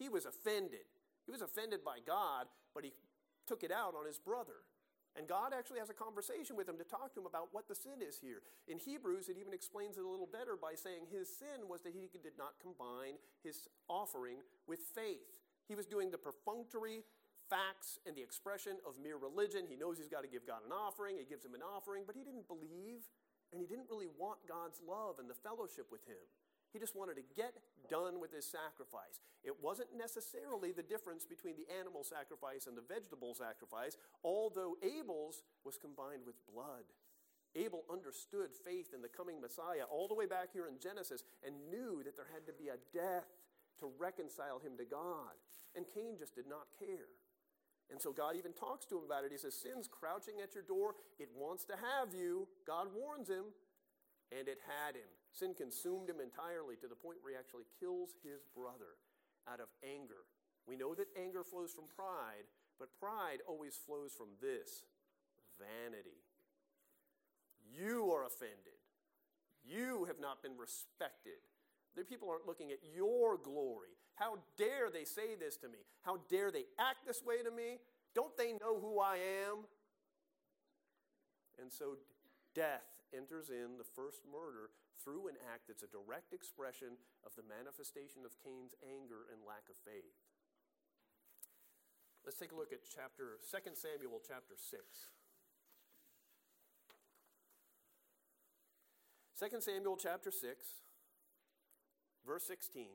He 0.00 0.08
was 0.08 0.24
offended. 0.24 0.88
He 1.28 1.30
was 1.30 1.44
offended 1.44 1.84
by 1.84 2.00
God, 2.00 2.48
but 2.72 2.88
he 2.88 2.96
took 3.44 3.60
it 3.60 3.72
out 3.72 3.92
on 3.92 4.08
his 4.08 4.16
brother. 4.16 4.64
And 5.18 5.26
God 5.26 5.50
actually 5.50 5.82
has 5.82 5.90
a 5.90 5.98
conversation 5.98 6.54
with 6.54 6.70
him 6.70 6.78
to 6.78 6.86
talk 6.86 7.10
to 7.14 7.20
him 7.20 7.26
about 7.26 7.50
what 7.50 7.66
the 7.66 7.74
sin 7.74 7.98
is 7.98 8.22
here. 8.22 8.46
In 8.70 8.78
Hebrews, 8.78 9.26
it 9.26 9.34
even 9.34 9.50
explains 9.52 9.98
it 9.98 10.06
a 10.06 10.08
little 10.08 10.30
better 10.30 10.54
by 10.54 10.78
saying 10.78 11.10
his 11.10 11.26
sin 11.26 11.66
was 11.66 11.82
that 11.82 11.90
he 11.90 12.06
did 12.22 12.38
not 12.38 12.54
combine 12.62 13.18
his 13.42 13.66
offering 13.90 14.38
with 14.70 14.78
faith. 14.94 15.26
He 15.66 15.74
was 15.74 15.90
doing 15.90 16.14
the 16.14 16.22
perfunctory 16.22 17.02
facts 17.50 17.98
and 18.06 18.14
the 18.14 18.22
expression 18.22 18.78
of 18.86 18.94
mere 19.02 19.18
religion. 19.18 19.66
He 19.66 19.74
knows 19.74 19.98
he's 19.98 20.08
got 20.08 20.22
to 20.22 20.30
give 20.30 20.46
God 20.46 20.62
an 20.62 20.70
offering. 20.70 21.18
He 21.18 21.26
gives 21.26 21.44
him 21.44 21.58
an 21.58 21.66
offering, 21.66 22.06
but 22.06 22.14
he 22.14 22.22
didn't 22.22 22.46
believe 22.46 23.02
and 23.50 23.60
he 23.60 23.66
didn't 23.66 23.90
really 23.90 24.08
want 24.20 24.38
God's 24.46 24.78
love 24.86 25.18
and 25.18 25.26
the 25.26 25.34
fellowship 25.34 25.90
with 25.90 26.04
him. 26.06 26.20
He 26.72 26.78
just 26.78 26.96
wanted 26.96 27.16
to 27.16 27.26
get 27.36 27.54
done 27.88 28.20
with 28.20 28.32
his 28.32 28.44
sacrifice. 28.44 29.20
It 29.42 29.56
wasn't 29.62 29.96
necessarily 29.96 30.72
the 30.72 30.82
difference 30.82 31.24
between 31.24 31.56
the 31.56 31.68
animal 31.80 32.04
sacrifice 32.04 32.66
and 32.66 32.76
the 32.76 32.84
vegetable 32.84 33.34
sacrifice, 33.34 33.96
although 34.22 34.76
Abel's 34.84 35.42
was 35.64 35.78
combined 35.78 36.22
with 36.26 36.36
blood. 36.52 36.84
Abel 37.56 37.84
understood 37.90 38.52
faith 38.52 38.92
in 38.92 39.00
the 39.00 39.08
coming 39.08 39.40
Messiah 39.40 39.88
all 39.90 40.06
the 40.06 40.14
way 40.14 40.26
back 40.26 40.52
here 40.52 40.68
in 40.68 40.78
Genesis 40.78 41.24
and 41.40 41.70
knew 41.70 42.02
that 42.04 42.16
there 42.16 42.28
had 42.32 42.44
to 42.46 42.52
be 42.52 42.68
a 42.68 42.76
death 42.92 43.26
to 43.80 43.88
reconcile 43.98 44.58
him 44.58 44.76
to 44.76 44.84
God. 44.84 45.32
And 45.74 45.86
Cain 45.94 46.16
just 46.18 46.34
did 46.34 46.46
not 46.46 46.68
care. 46.78 47.08
And 47.90 48.00
so 48.00 48.12
God 48.12 48.36
even 48.36 48.52
talks 48.52 48.84
to 48.86 48.98
him 48.98 49.04
about 49.04 49.24
it. 49.24 49.32
He 49.32 49.38
says, 49.38 49.56
Sin's 49.56 49.88
crouching 49.88 50.40
at 50.42 50.54
your 50.54 50.64
door. 50.64 50.94
It 51.18 51.30
wants 51.34 51.64
to 51.66 51.72
have 51.72 52.12
you. 52.12 52.48
God 52.66 52.88
warns 52.92 53.28
him. 53.28 53.48
And 54.28 54.46
it 54.46 54.60
had 54.68 54.94
him. 54.94 55.08
Sin 55.32 55.54
consumed 55.54 56.08
him 56.08 56.20
entirely 56.20 56.76
to 56.76 56.88
the 56.88 56.98
point 56.98 57.18
where 57.22 57.32
he 57.32 57.38
actually 57.38 57.68
kills 57.78 58.16
his 58.24 58.42
brother 58.56 58.98
out 59.46 59.60
of 59.60 59.68
anger. 59.84 60.26
We 60.66 60.76
know 60.76 60.94
that 60.94 61.08
anger 61.16 61.44
flows 61.44 61.72
from 61.72 61.84
pride, 61.94 62.44
but 62.78 62.98
pride 62.98 63.38
always 63.46 63.74
flows 63.74 64.12
from 64.12 64.34
this 64.40 64.84
vanity. 65.56 66.20
You 67.72 68.10
are 68.12 68.24
offended. 68.24 68.78
You 69.64 70.04
have 70.06 70.20
not 70.20 70.42
been 70.42 70.56
respected. 70.56 71.40
The 71.96 72.04
people 72.04 72.30
aren't 72.30 72.46
looking 72.46 72.70
at 72.70 72.78
your 72.94 73.36
glory. 73.36 73.90
How 74.14 74.38
dare 74.56 74.90
they 74.92 75.04
say 75.04 75.34
this 75.38 75.56
to 75.58 75.68
me? 75.68 75.78
How 76.02 76.18
dare 76.28 76.50
they 76.50 76.64
act 76.78 77.06
this 77.06 77.22
way 77.24 77.42
to 77.42 77.50
me? 77.50 77.78
Don't 78.14 78.36
they 78.36 78.52
know 78.52 78.80
who 78.80 78.98
I 79.00 79.16
am? 79.46 79.64
And 81.60 81.72
so 81.72 81.96
death 82.54 82.86
enters 83.16 83.50
in 83.50 83.78
the 83.78 83.84
first 83.96 84.22
murder 84.30 84.70
through 85.02 85.30
an 85.30 85.38
act 85.54 85.70
that's 85.70 85.86
a 85.86 85.90
direct 85.90 86.34
expression 86.34 86.98
of 87.22 87.34
the 87.38 87.46
manifestation 87.46 88.26
of 88.26 88.34
Cain's 88.42 88.74
anger 88.82 89.26
and 89.30 89.40
lack 89.46 89.70
of 89.70 89.78
faith. 89.86 90.18
Let's 92.26 92.38
take 92.38 92.52
a 92.52 92.58
look 92.58 92.72
at 92.74 92.84
chapter 92.84 93.40
2 93.40 93.72
Samuel 93.72 94.20
chapter 94.20 94.58
6. 94.58 94.82
2 99.38 99.60
Samuel 99.60 99.96
chapter 99.96 100.32
6, 100.32 100.66
verse 102.26 102.42
16. 102.44 102.86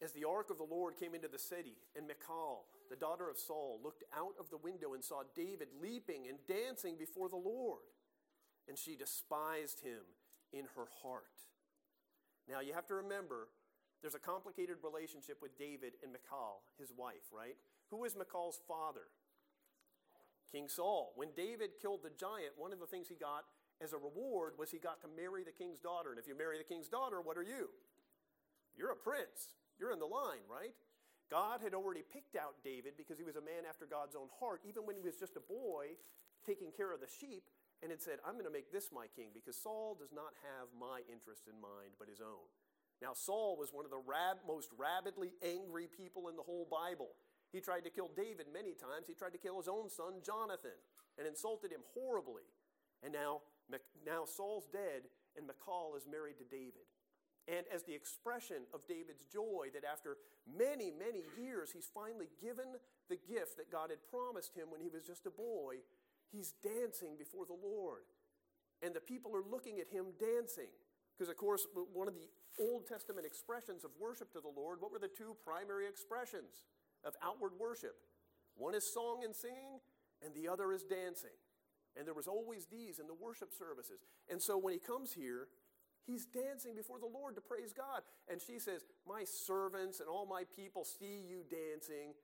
As 0.00 0.12
the 0.12 0.24
ark 0.24 0.50
of 0.50 0.58
the 0.58 0.68
Lord 0.68 0.94
came 0.96 1.14
into 1.14 1.28
the 1.28 1.38
city, 1.38 1.78
and 1.96 2.06
Michal, 2.06 2.66
the 2.90 2.96
daughter 2.96 3.28
of 3.28 3.38
Saul, 3.38 3.80
looked 3.82 4.04
out 4.16 4.34
of 4.38 4.50
the 4.50 4.58
window 4.58 4.94
and 4.94 5.02
saw 5.02 5.22
David 5.34 5.68
leaping 5.82 6.28
and 6.28 6.38
dancing 6.46 6.96
before 6.98 7.28
the 7.28 7.36
Lord, 7.36 7.80
and 8.68 8.78
she 8.78 8.96
despised 8.96 9.80
him 9.80 10.04
in 10.52 10.66
her 10.76 10.86
heart. 11.02 11.24
Now 12.48 12.60
you 12.60 12.72
have 12.74 12.86
to 12.88 12.94
remember, 12.94 13.48
there's 14.00 14.14
a 14.14 14.20
complicated 14.20 14.76
relationship 14.84 15.38
with 15.42 15.58
David 15.58 15.94
and 16.02 16.12
Michal, 16.12 16.62
his 16.78 16.92
wife, 16.96 17.28
right? 17.32 17.56
Who 17.90 18.04
is 18.04 18.16
Michal's 18.16 18.60
father? 18.68 19.08
King 20.52 20.68
Saul. 20.68 21.12
When 21.16 21.28
David 21.36 21.76
killed 21.80 22.00
the 22.02 22.12
giant, 22.16 22.56
one 22.56 22.72
of 22.72 22.80
the 22.80 22.86
things 22.86 23.08
he 23.08 23.16
got 23.16 23.44
as 23.80 23.92
a 23.92 23.98
reward 24.00 24.54
was 24.58 24.70
he 24.70 24.78
got 24.78 25.00
to 25.02 25.08
marry 25.08 25.44
the 25.44 25.52
king's 25.52 25.78
daughter. 25.78 26.10
And 26.10 26.18
if 26.18 26.26
you 26.26 26.36
marry 26.36 26.58
the 26.58 26.64
king's 26.64 26.88
daughter, 26.88 27.20
what 27.20 27.36
are 27.36 27.44
you? 27.44 27.68
You're 28.76 28.92
a 28.92 28.96
prince. 28.96 29.58
You're 29.78 29.92
in 29.92 29.98
the 29.98 30.08
line, 30.08 30.42
right? 30.50 30.74
God 31.30 31.60
had 31.62 31.74
already 31.74 32.02
picked 32.02 32.36
out 32.36 32.56
David 32.64 32.94
because 32.96 33.18
he 33.18 33.24
was 33.24 33.36
a 33.36 33.44
man 33.44 33.68
after 33.68 33.84
God's 33.84 34.16
own 34.16 34.32
heart, 34.40 34.62
even 34.66 34.86
when 34.86 34.96
he 34.96 35.02
was 35.02 35.16
just 35.16 35.36
a 35.36 35.44
boy 35.44 36.00
taking 36.46 36.72
care 36.72 36.92
of 36.92 37.00
the 37.00 37.10
sheep, 37.20 37.44
and 37.82 37.90
had 37.90 38.02
said, 38.02 38.18
I'm 38.26 38.34
going 38.34 38.48
to 38.48 38.54
make 38.54 38.72
this 38.72 38.90
my 38.92 39.06
king 39.14 39.30
because 39.34 39.56
Saul 39.56 39.96
does 39.98 40.10
not 40.12 40.34
have 40.42 40.68
my 40.74 41.06
interest 41.06 41.46
in 41.46 41.60
mind, 41.60 41.94
but 41.98 42.08
his 42.10 42.20
own. 42.20 42.48
Now, 42.98 43.14
Saul 43.14 43.54
was 43.54 43.70
one 43.70 43.86
of 43.86 43.94
the 43.94 44.02
rab- 44.02 44.42
most 44.42 44.74
rabidly 44.74 45.38
angry 45.42 45.86
people 45.86 46.28
in 46.28 46.34
the 46.34 46.42
whole 46.42 46.66
Bible. 46.66 47.14
He 47.54 47.60
tried 47.62 47.86
to 47.86 47.94
kill 47.94 48.10
David 48.14 48.50
many 48.50 48.74
times. 48.74 49.06
He 49.06 49.14
tried 49.14 49.32
to 49.38 49.42
kill 49.42 49.56
his 49.56 49.70
own 49.70 49.88
son, 49.88 50.18
Jonathan, 50.26 50.74
and 51.16 51.26
insulted 51.26 51.70
him 51.70 51.86
horribly. 51.94 52.46
And 53.02 53.14
now, 53.14 53.46
now 54.02 54.26
Saul's 54.26 54.66
dead, 54.66 55.06
and 55.38 55.46
Michal 55.46 55.94
is 55.94 56.10
married 56.10 56.42
to 56.42 56.46
David 56.50 56.90
and 57.48 57.64
as 57.72 57.82
the 57.82 57.96
expression 57.96 58.68
of 58.76 58.86
David's 58.86 59.24
joy 59.32 59.72
that 59.72 59.82
after 59.88 60.20
many, 60.44 60.92
many 60.92 61.24
years, 61.40 61.72
he's 61.72 61.88
finally 61.88 62.28
given 62.44 62.76
the 63.08 63.16
gift 63.16 63.56
that 63.56 63.72
God 63.72 63.88
had 63.88 64.04
promised 64.12 64.52
him 64.52 64.68
when 64.68 64.84
he 64.84 64.92
was 64.92 65.02
just 65.02 65.24
a 65.24 65.32
boy, 65.32 65.80
he's 66.32 66.52
dancing 66.62 67.16
before 67.18 67.46
the 67.46 67.56
Lord. 67.56 68.04
And 68.82 68.94
the 68.94 69.00
people 69.00 69.34
are 69.34 69.42
looking 69.42 69.80
at 69.80 69.88
him 69.88 70.06
dancing. 70.20 70.70
Because, 71.16 71.30
of 71.30 71.36
course, 71.36 71.66
one 71.92 72.06
of 72.06 72.14
the 72.14 72.28
Old 72.60 72.86
Testament 72.86 73.26
expressions 73.26 73.84
of 73.84 73.90
worship 73.98 74.32
to 74.32 74.40
the 74.40 74.52
Lord, 74.54 74.80
what 74.80 74.92
were 74.92 74.98
the 74.98 75.08
two 75.08 75.36
primary 75.44 75.88
expressions 75.88 76.66
of 77.04 77.14
outward 77.22 77.52
worship? 77.58 77.96
One 78.56 78.74
is 78.74 78.92
song 78.92 79.22
and 79.24 79.34
singing, 79.34 79.80
and 80.24 80.34
the 80.34 80.48
other 80.48 80.72
is 80.72 80.84
dancing. 80.84 81.34
And 81.96 82.06
there 82.06 82.14
was 82.14 82.28
always 82.28 82.66
these 82.66 83.00
in 83.00 83.08
the 83.08 83.14
worship 83.14 83.52
services. 83.52 84.00
And 84.30 84.40
so 84.40 84.56
when 84.58 84.72
he 84.72 84.78
comes 84.78 85.12
here, 85.12 85.48
He's 86.08 86.24
dancing 86.24 86.74
before 86.74 86.98
the 86.98 87.06
Lord 87.06 87.34
to 87.34 87.42
praise 87.42 87.74
God. 87.76 88.00
And 88.32 88.40
she 88.40 88.58
says, 88.58 88.80
My 89.06 89.24
servants 89.24 90.00
and 90.00 90.08
all 90.08 90.24
my 90.24 90.44
people 90.56 90.86
see 90.86 91.20
you 91.28 91.44
dancing. 91.44 92.16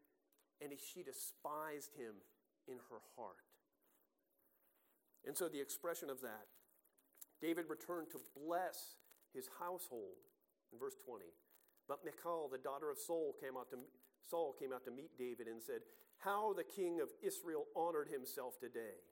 And 0.62 0.72
she 0.80 1.02
despised 1.02 1.92
him 1.92 2.16
in 2.66 2.80
her 2.88 3.04
heart. 3.14 3.43
And 5.26 5.36
so 5.36 5.48
the 5.48 5.60
expression 5.60 6.10
of 6.10 6.20
that, 6.20 6.46
David 7.40 7.66
returned 7.68 8.10
to 8.10 8.20
bless 8.36 8.96
his 9.32 9.48
household. 9.58 10.20
In 10.72 10.78
verse 10.78 10.96
20. 11.06 11.24
But 11.86 12.04
Michal, 12.04 12.48
the 12.50 12.58
daughter 12.58 12.90
of 12.90 12.98
Saul, 12.98 13.36
came 13.40 13.56
out 13.56 13.70
to 13.70 13.78
Saul 14.24 14.56
came 14.58 14.72
out 14.72 14.84
to 14.84 14.90
meet 14.90 15.18
David 15.18 15.46
and 15.46 15.62
said, 15.62 15.84
How 16.18 16.54
the 16.54 16.64
king 16.64 17.00
of 17.00 17.12
Israel 17.22 17.66
honored 17.76 18.08
himself 18.08 18.58
today, 18.58 19.04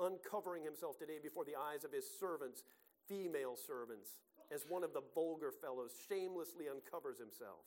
uncovering 0.00 0.64
himself 0.64 0.98
today 0.98 1.22
before 1.22 1.46
the 1.46 1.54
eyes 1.54 1.84
of 1.84 1.92
his 1.92 2.04
servants 2.04 2.64
female 3.08 3.54
servants, 3.54 4.18
as 4.52 4.66
one 4.68 4.82
of 4.82 4.92
the 4.92 5.06
vulgar 5.14 5.54
fellows 5.54 5.94
shamelessly 6.10 6.66
uncovers 6.68 7.18
himself. 7.18 7.62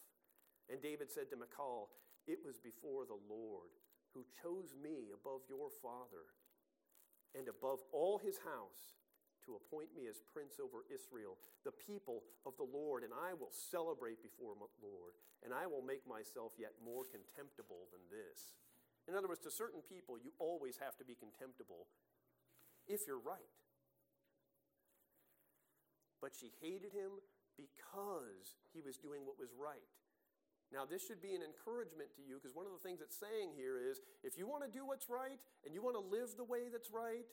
And 0.68 0.82
David 0.84 1.10
said 1.10 1.32
to 1.32 1.40
Michal, 1.40 1.90
It 2.28 2.40
was 2.44 2.60
before 2.60 3.08
the 3.08 3.20
Lord 3.32 3.72
who 4.14 4.28
chose 4.44 4.76
me 4.76 5.16
above 5.16 5.48
your 5.48 5.72
father 5.82 6.28
and 7.38 7.48
above 7.48 7.80
all 7.92 8.18
his 8.18 8.38
house 8.42 9.00
to 9.46 9.56
appoint 9.56 9.89
me 9.96 10.06
as 10.06 10.22
prince 10.30 10.60
over 10.60 10.86
Israel, 10.92 11.39
the 11.63 11.74
people 11.74 12.22
of 12.46 12.54
the 12.60 12.68
Lord, 12.68 13.02
and 13.02 13.15
I 13.15 13.34
will 13.34 13.52
celebrate 13.52 14.22
before 14.22 14.54
the 14.54 14.70
Lord, 14.84 15.15
and 15.42 15.56
I 15.56 15.65
will 15.65 15.82
make 15.82 16.04
myself 16.06 16.54
yet 16.60 16.76
more 16.84 17.08
contemptible 17.08 17.89
than 17.89 18.04
this. 18.12 18.60
In 19.08 19.15
other 19.15 19.28
words, 19.28 19.42
to 19.48 19.52
certain 19.52 19.82
people, 19.82 20.20
you 20.22 20.36
always 20.38 20.78
have 20.78 20.94
to 21.02 21.06
be 21.08 21.18
contemptible 21.18 21.89
if 22.86 23.02
you're 23.08 23.22
right. 23.22 23.54
But 26.22 26.36
she 26.36 26.52
hated 26.62 26.92
him 26.92 27.18
because 27.56 28.54
he 28.76 28.82
was 28.84 29.00
doing 29.00 29.26
what 29.26 29.39
was 29.39 29.50
right. 29.56 29.89
Now, 30.69 30.86
this 30.86 31.01
should 31.01 31.17
be 31.17 31.34
an 31.34 31.41
encouragement 31.41 32.13
to 32.13 32.21
you 32.21 32.38
because 32.38 32.53
one 32.53 32.69
of 32.69 32.73
the 32.73 32.82
things 32.82 33.01
it's 33.01 33.17
saying 33.17 33.58
here 33.58 33.82
is 33.82 34.05
if 34.21 34.38
you 34.38 34.45
want 34.45 34.62
to 34.62 34.69
do 34.69 34.86
what's 34.86 35.10
right 35.10 35.41
and 35.65 35.73
you 35.73 35.82
want 35.82 35.97
to 35.97 36.05
live 36.05 36.38
the 36.38 36.45
way 36.45 36.69
that's 36.69 36.93
right, 36.93 37.25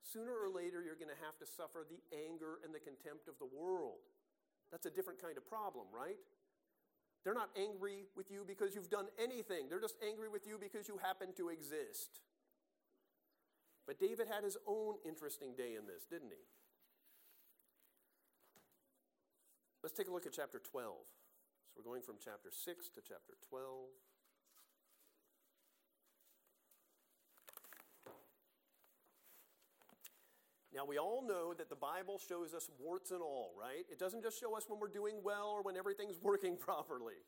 sooner 0.00 0.32
or 0.32 0.48
later 0.48 0.80
you're 0.80 0.96
going 0.96 1.12
to 1.12 1.20
have 1.20 1.36
to 1.36 1.44
suffer 1.44 1.84
the 1.84 2.00
anger 2.16 2.64
and 2.64 2.72
the 2.72 2.80
contempt 2.80 3.28
of 3.28 3.36
the 3.36 3.48
world. 3.52 4.00
That's 4.72 4.88
a 4.88 4.92
different 4.92 5.20
kind 5.20 5.36
of 5.36 5.44
problem, 5.44 5.84
right? 5.92 6.16
They're 7.24 7.36
not 7.36 7.52
angry 7.60 8.08
with 8.16 8.30
you 8.32 8.44
because 8.48 8.72
you've 8.72 8.88
done 8.88 9.12
anything, 9.20 9.68
they're 9.68 9.84
just 9.84 10.00
angry 10.00 10.32
with 10.32 10.48
you 10.48 10.56
because 10.56 10.88
you 10.88 10.96
happen 10.96 11.36
to 11.36 11.52
exist. 11.52 12.24
But 13.84 14.00
David 14.00 14.28
had 14.32 14.44
his 14.44 14.56
own 14.66 14.96
interesting 15.04 15.52
day 15.56 15.76
in 15.76 15.84
this, 15.84 16.04
didn't 16.08 16.32
he? 16.32 16.44
Let's 19.82 19.96
take 19.96 20.08
a 20.08 20.12
look 20.12 20.26
at 20.26 20.32
chapter 20.32 20.60
12. 20.60 20.96
We're 21.78 21.84
going 21.84 22.02
from 22.02 22.16
chapter 22.18 22.50
6 22.50 22.88
to 22.88 23.00
chapter 23.06 23.38
12. 23.48 23.70
Now, 30.74 30.84
we 30.84 30.98
all 30.98 31.22
know 31.22 31.54
that 31.54 31.70
the 31.70 31.76
Bible 31.76 32.18
shows 32.18 32.52
us 32.52 32.68
warts 32.80 33.12
and 33.12 33.22
all, 33.22 33.54
right? 33.54 33.86
It 33.90 34.00
doesn't 34.00 34.24
just 34.24 34.40
show 34.40 34.56
us 34.56 34.64
when 34.66 34.80
we're 34.80 34.90
doing 34.90 35.22
well 35.22 35.54
or 35.54 35.62
when 35.62 35.76
everything's 35.76 36.18
working 36.22 36.56
properly. 36.56 37.22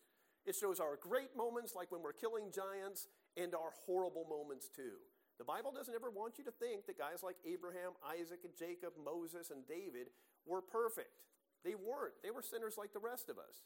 It 0.45 0.57
shows 0.57 0.81
our 0.81 0.99
great 1.01 1.37
moments, 1.37 1.77
like 1.77 1.93
when 1.93 2.03
we're 2.03 2.13
killing 2.13 2.51
giants, 2.53 3.07
and 3.37 3.55
our 3.55 3.71
horrible 3.87 4.27
moments 4.29 4.69
too. 4.69 4.99
The 5.39 5.45
Bible 5.45 5.71
doesn't 5.71 5.95
ever 5.95 6.11
want 6.11 6.39
you 6.39 6.45
to 6.45 6.51
think 6.51 6.87
that 6.87 6.99
guys 6.99 7.23
like 7.23 7.37
Abraham, 7.47 7.93
Isaac, 8.03 8.41
and 8.43 8.53
Jacob, 8.59 8.95
Moses, 8.99 9.51
and 9.51 9.63
David 9.69 10.11
were 10.45 10.61
perfect. 10.61 11.23
They 11.63 11.75
weren't. 11.79 12.19
They 12.25 12.33
were 12.33 12.43
sinners 12.43 12.75
like 12.77 12.93
the 12.93 12.99
rest 12.99 13.31
of 13.31 13.39
us. 13.39 13.63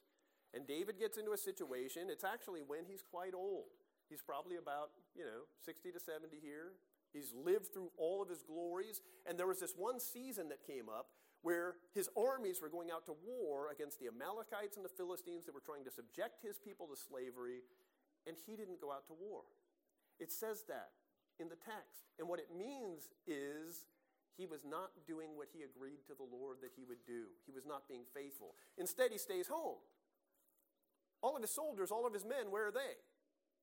And 0.54 0.66
David 0.66 0.98
gets 0.98 1.18
into 1.18 1.32
a 1.32 1.38
situation, 1.38 2.08
it's 2.08 2.24
actually 2.24 2.60
when 2.66 2.86
he's 2.86 3.02
quite 3.02 3.34
old. 3.34 3.74
He's 4.08 4.22
probably 4.22 4.56
about, 4.56 4.90
you 5.16 5.24
know, 5.24 5.50
60 5.64 5.90
to 5.90 6.00
70 6.00 6.38
here. 6.40 6.78
He's 7.12 7.34
lived 7.34 7.72
through 7.72 7.90
all 7.98 8.22
of 8.22 8.28
his 8.28 8.42
glories. 8.42 9.02
And 9.26 9.38
there 9.38 9.46
was 9.46 9.60
this 9.60 9.74
one 9.76 9.98
season 9.98 10.48
that 10.50 10.66
came 10.66 10.88
up 10.88 11.08
where 11.42 11.76
his 11.92 12.08
armies 12.16 12.62
were 12.62 12.70
going 12.70 12.90
out 12.90 13.04
to 13.04 13.14
war 13.20 13.68
against 13.70 14.00
the 14.00 14.08
Amalekites 14.08 14.76
and 14.76 14.84
the 14.84 14.96
Philistines 14.96 15.44
that 15.44 15.54
were 15.54 15.60
trying 15.60 15.84
to 15.84 15.92
subject 15.92 16.40
his 16.40 16.56
people 16.56 16.88
to 16.88 16.96
slavery, 16.96 17.60
and 18.26 18.34
he 18.46 18.56
didn't 18.56 18.80
go 18.80 18.90
out 18.90 19.06
to 19.06 19.12
war. 19.12 19.44
It 20.18 20.32
says 20.32 20.64
that 20.68 20.96
in 21.38 21.52
the 21.52 21.60
text. 21.60 22.08
And 22.18 22.28
what 22.28 22.40
it 22.40 22.48
means 22.56 23.12
is 23.26 23.84
he 24.38 24.46
was 24.46 24.64
not 24.64 24.90
doing 25.06 25.36
what 25.36 25.52
he 25.52 25.62
agreed 25.62 26.02
to 26.08 26.14
the 26.16 26.26
Lord 26.26 26.58
that 26.62 26.72
he 26.74 26.84
would 26.88 27.04
do. 27.06 27.30
He 27.44 27.52
was 27.52 27.66
not 27.66 27.88
being 27.88 28.08
faithful. 28.14 28.54
Instead, 28.78 29.12
he 29.12 29.18
stays 29.18 29.46
home. 29.46 29.78
All 31.24 31.32
of 31.32 31.40
his 31.40 31.56
soldiers, 31.56 31.88
all 31.88 32.04
of 32.04 32.12
his 32.12 32.28
men, 32.28 32.52
where 32.52 32.68
are 32.68 32.76
they? 32.76 33.00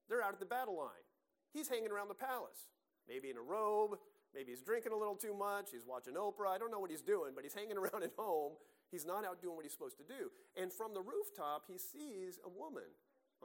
They're 0.10 0.26
out 0.26 0.34
at 0.34 0.42
the 0.42 0.50
battle 0.50 0.82
line. 0.82 1.06
He's 1.54 1.70
hanging 1.70 1.94
around 1.94 2.10
the 2.10 2.18
palace, 2.18 2.74
maybe 3.06 3.30
in 3.30 3.38
a 3.38 3.46
robe, 3.46 4.02
maybe 4.34 4.50
he's 4.50 4.66
drinking 4.66 4.94
a 4.94 4.98
little 4.98 5.14
too 5.14 5.38
much, 5.38 5.70
he's 5.70 5.86
watching 5.86 6.18
Oprah. 6.18 6.50
I 6.50 6.58
don't 6.58 6.74
know 6.74 6.82
what 6.82 6.90
he's 6.90 7.06
doing, 7.06 7.38
but 7.38 7.46
he's 7.46 7.54
hanging 7.54 7.78
around 7.82 8.02
at 8.02 8.18
home. 8.18 8.58
He's 8.90 9.06
not 9.06 9.22
out 9.22 9.46
doing 9.46 9.56
what 9.56 9.64
he's 9.64 9.78
supposed 9.78 10.02
to 10.02 10.08
do. 10.10 10.34
And 10.58 10.74
from 10.74 10.98
the 10.98 11.06
rooftop, 11.06 11.70
he 11.70 11.78
sees 11.78 12.42
a 12.42 12.50
woman 12.50 12.90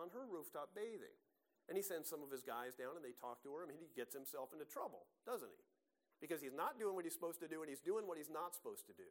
on 0.01 0.09
her 0.17 0.25
rooftop 0.25 0.73
bathing. 0.75 1.15
And 1.69 1.77
he 1.77 1.85
sends 1.85 2.09
some 2.09 2.25
of 2.25 2.33
his 2.33 2.43
guys 2.43 2.73
down 2.75 2.97
and 2.97 3.05
they 3.05 3.15
talk 3.15 3.45
to 3.45 3.53
her, 3.53 3.63
and 3.63 3.71
he 3.71 3.93
gets 3.95 4.17
himself 4.17 4.51
into 4.57 4.65
trouble, 4.65 5.07
doesn't 5.29 5.51
he? 5.51 5.63
because 6.21 6.41
he's 6.41 6.55
not 6.55 6.79
doing 6.79 6.95
what 6.95 7.05
he's 7.05 7.13
supposed 7.13 7.41
to 7.41 7.49
do 7.49 7.61
and 7.61 7.69
he's 7.69 7.81
doing 7.81 8.07
what 8.07 8.17
he's 8.17 8.31
not 8.31 8.55
supposed 8.55 8.87
to 8.87 8.95
do. 8.97 9.09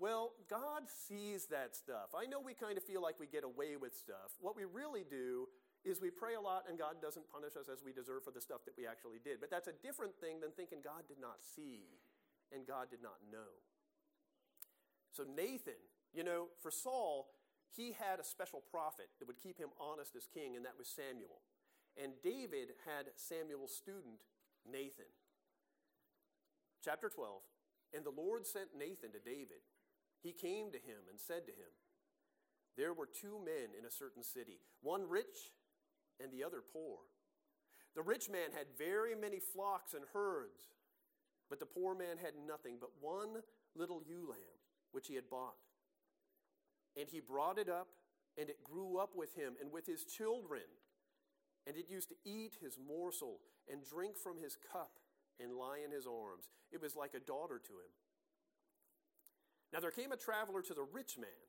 Well, 0.00 0.32
God 0.48 0.88
sees 0.88 1.44
that 1.52 1.76
stuff. 1.76 2.16
I 2.16 2.24
know 2.24 2.40
we 2.40 2.56
kind 2.56 2.80
of 2.80 2.82
feel 2.82 3.04
like 3.04 3.20
we 3.20 3.28
get 3.28 3.44
away 3.44 3.76
with 3.76 3.92
stuff. 3.94 4.32
What 4.40 4.56
we 4.56 4.64
really 4.64 5.04
do 5.04 5.44
is 5.84 6.00
we 6.00 6.08
pray 6.08 6.34
a 6.34 6.40
lot 6.40 6.64
and 6.68 6.80
God 6.80 7.04
doesn't 7.04 7.28
punish 7.28 7.52
us 7.52 7.68
as 7.68 7.84
we 7.84 7.92
deserve 7.92 8.24
for 8.24 8.32
the 8.32 8.40
stuff 8.40 8.64
that 8.64 8.72
we 8.80 8.88
actually 8.88 9.20
did. 9.20 9.44
But 9.44 9.52
that's 9.52 9.68
a 9.68 9.76
different 9.84 10.16
thing 10.16 10.40
than 10.40 10.56
thinking 10.56 10.80
God 10.80 11.04
did 11.04 11.20
not 11.20 11.44
see 11.44 12.00
and 12.48 12.64
God 12.64 12.88
did 12.88 13.04
not 13.04 13.20
know. 13.28 13.60
So, 15.12 15.28
Nathan, 15.28 15.80
you 16.16 16.24
know, 16.24 16.48
for 16.64 16.70
Saul, 16.70 17.28
he 17.68 17.92
had 17.92 18.20
a 18.20 18.24
special 18.24 18.64
prophet 18.72 19.12
that 19.18 19.28
would 19.28 19.38
keep 19.38 19.58
him 19.58 19.70
honest 19.78 20.16
as 20.16 20.26
king, 20.26 20.56
and 20.56 20.64
that 20.64 20.78
was 20.78 20.88
Samuel. 20.88 21.44
And 22.00 22.12
David 22.22 22.72
had 22.86 23.12
Samuel's 23.16 23.74
student, 23.74 24.24
Nathan. 24.64 25.10
Chapter 26.82 27.10
12 27.10 27.42
And 27.92 28.04
the 28.04 28.14
Lord 28.16 28.46
sent 28.46 28.72
Nathan 28.72 29.12
to 29.12 29.20
David. 29.20 29.60
He 30.22 30.32
came 30.32 30.70
to 30.72 30.78
him 30.78 31.08
and 31.08 31.18
said 31.18 31.46
to 31.46 31.52
him, 31.52 31.72
There 32.76 32.92
were 32.92 33.08
two 33.08 33.38
men 33.44 33.72
in 33.78 33.86
a 33.86 33.90
certain 33.90 34.22
city, 34.22 34.60
one 34.82 35.08
rich 35.08 35.52
and 36.22 36.30
the 36.32 36.44
other 36.44 36.60
poor. 36.60 36.98
The 37.94 38.02
rich 38.02 38.28
man 38.28 38.52
had 38.56 38.66
very 38.78 39.14
many 39.14 39.40
flocks 39.40 39.94
and 39.94 40.04
herds, 40.12 40.60
but 41.48 41.58
the 41.58 41.66
poor 41.66 41.94
man 41.94 42.18
had 42.22 42.34
nothing 42.46 42.76
but 42.80 42.90
one 43.00 43.42
little 43.74 44.02
ewe 44.06 44.28
lamb, 44.28 44.60
which 44.92 45.08
he 45.08 45.14
had 45.14 45.28
bought. 45.30 45.56
And 46.96 47.08
he 47.08 47.20
brought 47.20 47.58
it 47.58 47.68
up, 47.68 47.88
and 48.38 48.48
it 48.48 48.62
grew 48.62 48.98
up 48.98 49.16
with 49.16 49.34
him 49.34 49.54
and 49.60 49.72
with 49.72 49.86
his 49.86 50.04
children. 50.04 50.62
And 51.66 51.76
it 51.76 51.90
used 51.90 52.08
to 52.10 52.14
eat 52.24 52.54
his 52.60 52.78
morsel 52.78 53.40
and 53.70 53.84
drink 53.84 54.16
from 54.16 54.38
his 54.38 54.56
cup 54.72 54.98
and 55.40 55.54
lie 55.54 55.80
in 55.84 55.90
his 55.90 56.06
arms. 56.06 56.48
It 56.70 56.80
was 56.80 56.94
like 56.96 57.14
a 57.14 57.20
daughter 57.20 57.60
to 57.64 57.72
him. 57.72 57.90
Now 59.72 59.80
there 59.80 59.90
came 59.90 60.12
a 60.12 60.16
traveler 60.16 60.62
to 60.62 60.74
the 60.74 60.86
rich 60.92 61.16
man, 61.16 61.46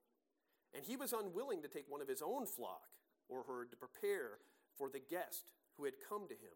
and 0.73 0.85
he 0.85 0.95
was 0.95 1.13
unwilling 1.13 1.61
to 1.63 1.67
take 1.67 1.89
one 1.89 2.01
of 2.01 2.07
his 2.07 2.21
own 2.21 2.45
flock 2.45 2.89
or 3.27 3.43
herd 3.43 3.71
to 3.71 3.77
prepare 3.77 4.39
for 4.77 4.89
the 4.89 5.01
guest 5.01 5.51
who 5.77 5.85
had 5.85 6.01
come 6.07 6.27
to 6.27 6.35
him. 6.35 6.55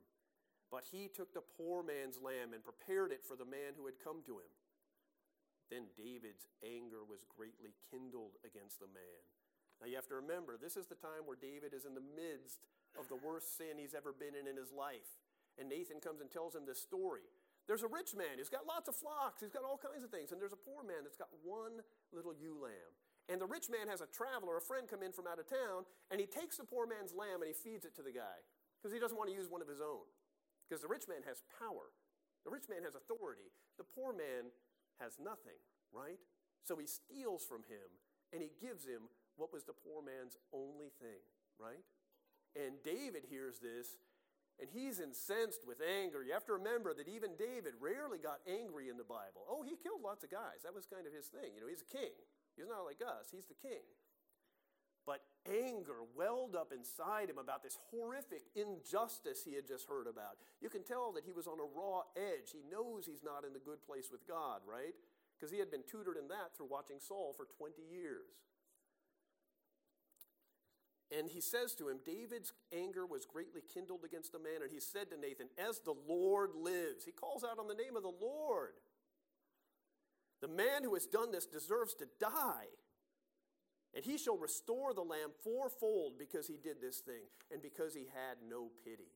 But 0.71 0.86
he 0.91 1.08
took 1.08 1.34
the 1.34 1.45
poor 1.58 1.84
man's 1.84 2.19
lamb 2.21 2.54
and 2.54 2.63
prepared 2.63 3.12
it 3.12 3.23
for 3.23 3.36
the 3.36 3.45
man 3.45 3.78
who 3.78 3.86
had 3.86 4.01
come 4.04 4.21
to 4.25 4.41
him. 4.41 4.51
Then 5.69 5.89
David's 5.97 6.45
anger 6.62 7.01
was 7.01 7.25
greatly 7.25 7.73
kindled 7.89 8.38
against 8.45 8.78
the 8.80 8.89
man. 8.89 9.21
Now 9.82 9.88
you 9.88 9.95
have 9.97 10.10
to 10.13 10.21
remember, 10.21 10.58
this 10.58 10.78
is 10.78 10.86
the 10.86 10.99
time 10.99 11.25
where 11.25 11.38
David 11.38 11.73
is 11.73 11.86
in 11.86 11.97
the 11.97 12.06
midst 12.13 12.62
of 12.97 13.10
the 13.10 13.19
worst 13.19 13.58
sin 13.58 13.78
he's 13.78 13.97
ever 13.97 14.13
been 14.13 14.38
in 14.38 14.47
in 14.47 14.56
his 14.56 14.71
life. 14.71 15.19
And 15.58 15.69
Nathan 15.69 15.99
comes 15.99 16.21
and 16.21 16.30
tells 16.30 16.56
him 16.56 16.65
this 16.65 16.82
story. 16.82 17.28
There's 17.65 17.82
a 17.82 17.89
rich 17.89 18.13
man 18.13 18.38
who's 18.38 18.49
got 18.49 18.69
lots 18.69 18.88
of 18.88 18.95
flocks, 18.95 19.41
he's 19.41 19.54
got 19.54 19.65
all 19.65 19.82
kinds 19.82 20.06
of 20.06 20.13
things, 20.13 20.32
and 20.32 20.38
there's 20.38 20.54
a 20.54 20.60
poor 20.60 20.86
man 20.86 21.01
that's 21.01 21.17
got 21.17 21.34
one 21.41 21.82
little 22.13 22.34
ewe 22.34 22.62
lamb. 22.62 22.93
And 23.25 23.41
the 23.41 23.49
rich 23.49 23.73
man 23.73 23.89
has 23.89 24.06
a 24.06 24.10
traveler, 24.10 24.58
a 24.58 24.62
friend 24.62 24.86
come 24.86 25.01
in 25.01 25.10
from 25.10 25.25
out 25.25 25.41
of 25.41 25.49
town, 25.49 25.89
and 26.13 26.21
he 26.21 26.30
takes 26.30 26.62
the 26.62 26.67
poor 26.67 26.86
man's 26.86 27.10
lamb 27.10 27.41
and 27.41 27.49
he 27.49 27.58
feeds 27.58 27.82
it 27.82 27.97
to 27.97 28.06
the 28.06 28.13
guy 28.13 28.38
because 28.78 28.93
he 28.93 29.01
doesn't 29.01 29.17
want 29.17 29.34
to 29.34 29.36
use 29.36 29.49
one 29.49 29.65
of 29.65 29.69
his 29.69 29.82
own. 29.82 30.06
Because 30.69 30.86
the 30.86 30.91
rich 30.91 31.10
man 31.10 31.25
has 31.25 31.41
power, 31.58 31.89
the 32.45 32.54
rich 32.54 32.69
man 32.69 32.86
has 32.86 32.93
authority, 32.93 33.49
the 33.82 33.86
poor 33.86 34.13
man 34.13 34.54
has 35.01 35.17
nothing, 35.17 35.58
right? 35.89 36.21
So 36.62 36.78
he 36.78 36.86
steals 36.86 37.41
from 37.41 37.65
him 37.65 37.89
and 38.30 38.45
he 38.45 38.54
gives 38.62 38.86
him 38.86 39.10
what 39.38 39.49
was 39.49 39.65
the 39.65 39.73
poor 39.73 40.06
man's 40.06 40.38
only 40.54 40.93
thing, 41.01 41.25
right? 41.58 41.82
And 42.54 42.78
David 42.86 43.25
hears 43.28 43.58
this 43.58 43.97
and 44.60 44.72
he's 44.72 45.04
incensed 45.04 45.68
with 45.68 45.84
anger. 45.84 46.24
You 46.24 46.32
have 46.32 46.48
to 46.48 46.56
remember 46.56 46.94
that 46.96 47.12
even 47.12 47.36
David 47.36 47.76
rarely 47.80 48.18
got 48.18 48.39
angry 48.48 48.88
in 48.88 48.96
the 48.96 49.08
Bible. 49.08 49.44
Oh, 49.50 49.63
he 49.63 49.76
killed 49.76 50.00
lots 50.04 50.24
of 50.24 50.32
guys. 50.32 50.63
That 50.63 50.74
was 50.74 50.88
kind 50.88 51.04
of 51.04 51.12
his 51.12 51.28
thing. 51.28 51.52
You 51.56 51.62
know, 51.62 51.72
he's 51.72 51.84
a 51.84 51.91
king. 51.91 52.15
He's 52.56 52.72
not 52.72 52.88
like 52.88 53.04
us, 53.04 53.32
he's 53.32 53.46
the 53.52 53.60
king. 53.60 53.84
But 55.06 55.22
anger 55.46 56.02
welled 56.18 56.56
up 56.56 56.74
inside 56.74 57.30
him 57.30 57.38
about 57.38 57.62
this 57.62 57.78
horrific 57.91 58.50
injustice 58.56 59.46
he 59.46 59.54
had 59.54 59.68
just 59.68 59.86
heard 59.86 60.08
about. 60.08 60.41
You 60.62 60.70
can 60.70 60.82
tell 60.82 61.12
that 61.13 61.28
he 61.28 61.32
was 61.32 61.46
on 61.46 61.62
a 61.62 61.70
raw 61.78 62.10
edge. 62.18 62.50
He 62.50 62.65
knows 62.65 63.06
he's 63.06 63.22
not 63.22 63.46
in 63.46 63.54
the 63.54 63.62
good 63.62 63.86
place 63.86 64.10
with 64.10 64.26
God, 64.26 64.65
right? 64.65 64.98
Because 65.38 65.52
he 65.52 65.60
had 65.60 65.70
been 65.70 65.86
tutored 65.86 66.18
in 66.18 66.28
that 66.30 66.58
through 66.58 66.74
watching 66.74 66.98
Saul 66.98 67.36
for 67.38 67.46
20 67.46 67.84
years. 67.86 68.34
And 71.12 71.30
he 71.30 71.41
says 71.41 71.76
to 71.76 71.88
him, 71.88 72.00
David's 72.04 72.52
anger 72.74 73.06
was 73.06 73.26
greatly 73.26 73.62
kindled 73.74 74.04
against 74.04 74.32
the 74.32 74.39
man, 74.39 74.63
and 74.63 74.72
he 74.72 74.80
said 74.80 75.12
to 75.12 75.18
Nathan, 75.18 75.50
As 75.58 75.80
the 75.80 75.94
Lord 76.08 76.52
lives, 76.56 77.06
he 77.06 77.12
calls 77.12 77.44
out 77.44 77.60
on 77.60 77.68
the 77.68 77.76
name 77.76 77.96
of 77.96 78.04
the 78.04 78.13
Lord. 78.20 78.74
The 80.41 80.48
man 80.48 80.84
who 80.84 80.96
has 80.96 81.06
done 81.06 81.32
this 81.32 81.46
deserves 81.46 81.94
to 81.96 82.08
die. 82.20 82.74
And 83.96 84.04
he 84.04 84.18
shall 84.18 84.38
restore 84.38 84.94
the 84.94 85.02
lamb 85.02 85.32
fourfold 85.41 86.20
because 86.20 86.48
he 86.48 86.58
did 86.62 86.82
this 86.82 87.00
thing 87.00 87.32
and 87.50 87.62
because 87.62 87.94
he 87.94 88.08
had 88.13 88.38
no 88.50 88.70
pity. 88.84 89.13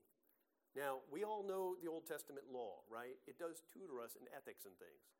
Now, 0.75 0.99
we 1.11 1.25
all 1.25 1.43
know 1.43 1.75
the 1.81 1.89
Old 1.89 2.07
Testament 2.07 2.45
law, 2.53 2.79
right? 2.89 3.17
It 3.27 3.37
does 3.37 3.61
tutor 3.73 3.99
us 4.01 4.15
in 4.15 4.27
ethics 4.31 4.63
and 4.63 4.77
things. 4.77 5.11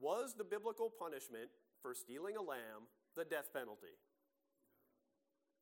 Was 0.00 0.34
the 0.34 0.44
biblical 0.44 0.88
punishment 0.88 1.50
for 1.82 1.92
stealing 1.92 2.36
a 2.36 2.42
lamb 2.42 2.88
the 3.16 3.24
death 3.24 3.52
penalty? 3.52 4.00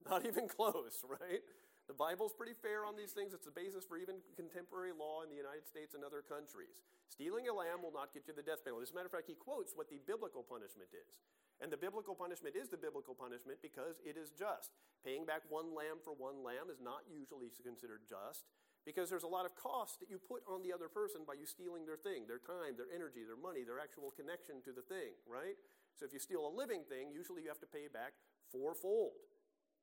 Not 0.08 0.26
even 0.30 0.48
close, 0.48 1.02
right? 1.04 1.42
The 1.84 1.96
Bible's 1.96 2.32
pretty 2.32 2.56
fair 2.56 2.88
on 2.88 2.96
these 2.96 3.12
things. 3.12 3.36
It's 3.36 3.44
the 3.44 3.52
basis 3.52 3.84
for 3.84 4.00
even 4.00 4.24
contemporary 4.40 4.96
law 4.96 5.20
in 5.20 5.28
the 5.28 5.36
United 5.36 5.68
States 5.68 5.92
and 5.92 6.00
other 6.00 6.24
countries. 6.24 6.80
Stealing 7.12 7.44
a 7.48 7.52
lamb 7.52 7.84
will 7.84 7.92
not 7.92 8.16
get 8.16 8.24
you 8.24 8.32
the 8.32 8.44
death 8.44 8.64
penalty. 8.64 8.88
As 8.88 8.92
a 8.92 8.96
matter 8.96 9.12
of 9.12 9.12
fact, 9.12 9.28
he 9.28 9.36
quotes 9.36 9.76
what 9.76 9.92
the 9.92 10.00
biblical 10.08 10.40
punishment 10.40 10.88
is. 10.96 11.20
And 11.60 11.68
the 11.68 11.76
biblical 11.76 12.16
punishment 12.16 12.56
is 12.56 12.72
the 12.72 12.80
biblical 12.80 13.12
punishment 13.12 13.60
because 13.60 14.00
it 14.00 14.16
is 14.16 14.32
just. 14.32 14.72
Paying 15.04 15.28
back 15.28 15.44
one 15.52 15.76
lamb 15.76 16.00
for 16.00 16.16
one 16.16 16.40
lamb 16.40 16.72
is 16.72 16.80
not 16.80 17.04
usually 17.04 17.52
considered 17.52 18.08
just 18.08 18.48
because 18.88 19.08
there's 19.08 19.24
a 19.24 19.30
lot 19.30 19.44
of 19.44 19.52
cost 19.56 20.00
that 20.00 20.08
you 20.08 20.20
put 20.20 20.44
on 20.48 20.64
the 20.64 20.72
other 20.72 20.88
person 20.88 21.24
by 21.28 21.36
you 21.36 21.44
stealing 21.48 21.84
their 21.84 22.00
thing, 22.00 22.28
their 22.28 22.40
time, 22.40 22.76
their 22.76 22.88
energy, 22.92 23.24
their 23.24 23.40
money, 23.40 23.64
their 23.64 23.80
actual 23.80 24.12
connection 24.12 24.60
to 24.64 24.72
the 24.72 24.84
thing, 24.84 25.16
right? 25.28 25.56
So 25.96 26.04
if 26.04 26.12
you 26.12 26.20
steal 26.20 26.44
a 26.44 26.52
living 26.52 26.84
thing, 26.84 27.12
usually 27.12 27.44
you 27.44 27.52
have 27.52 27.60
to 27.64 27.68
pay 27.68 27.88
back 27.88 28.12
fourfold. 28.52 29.16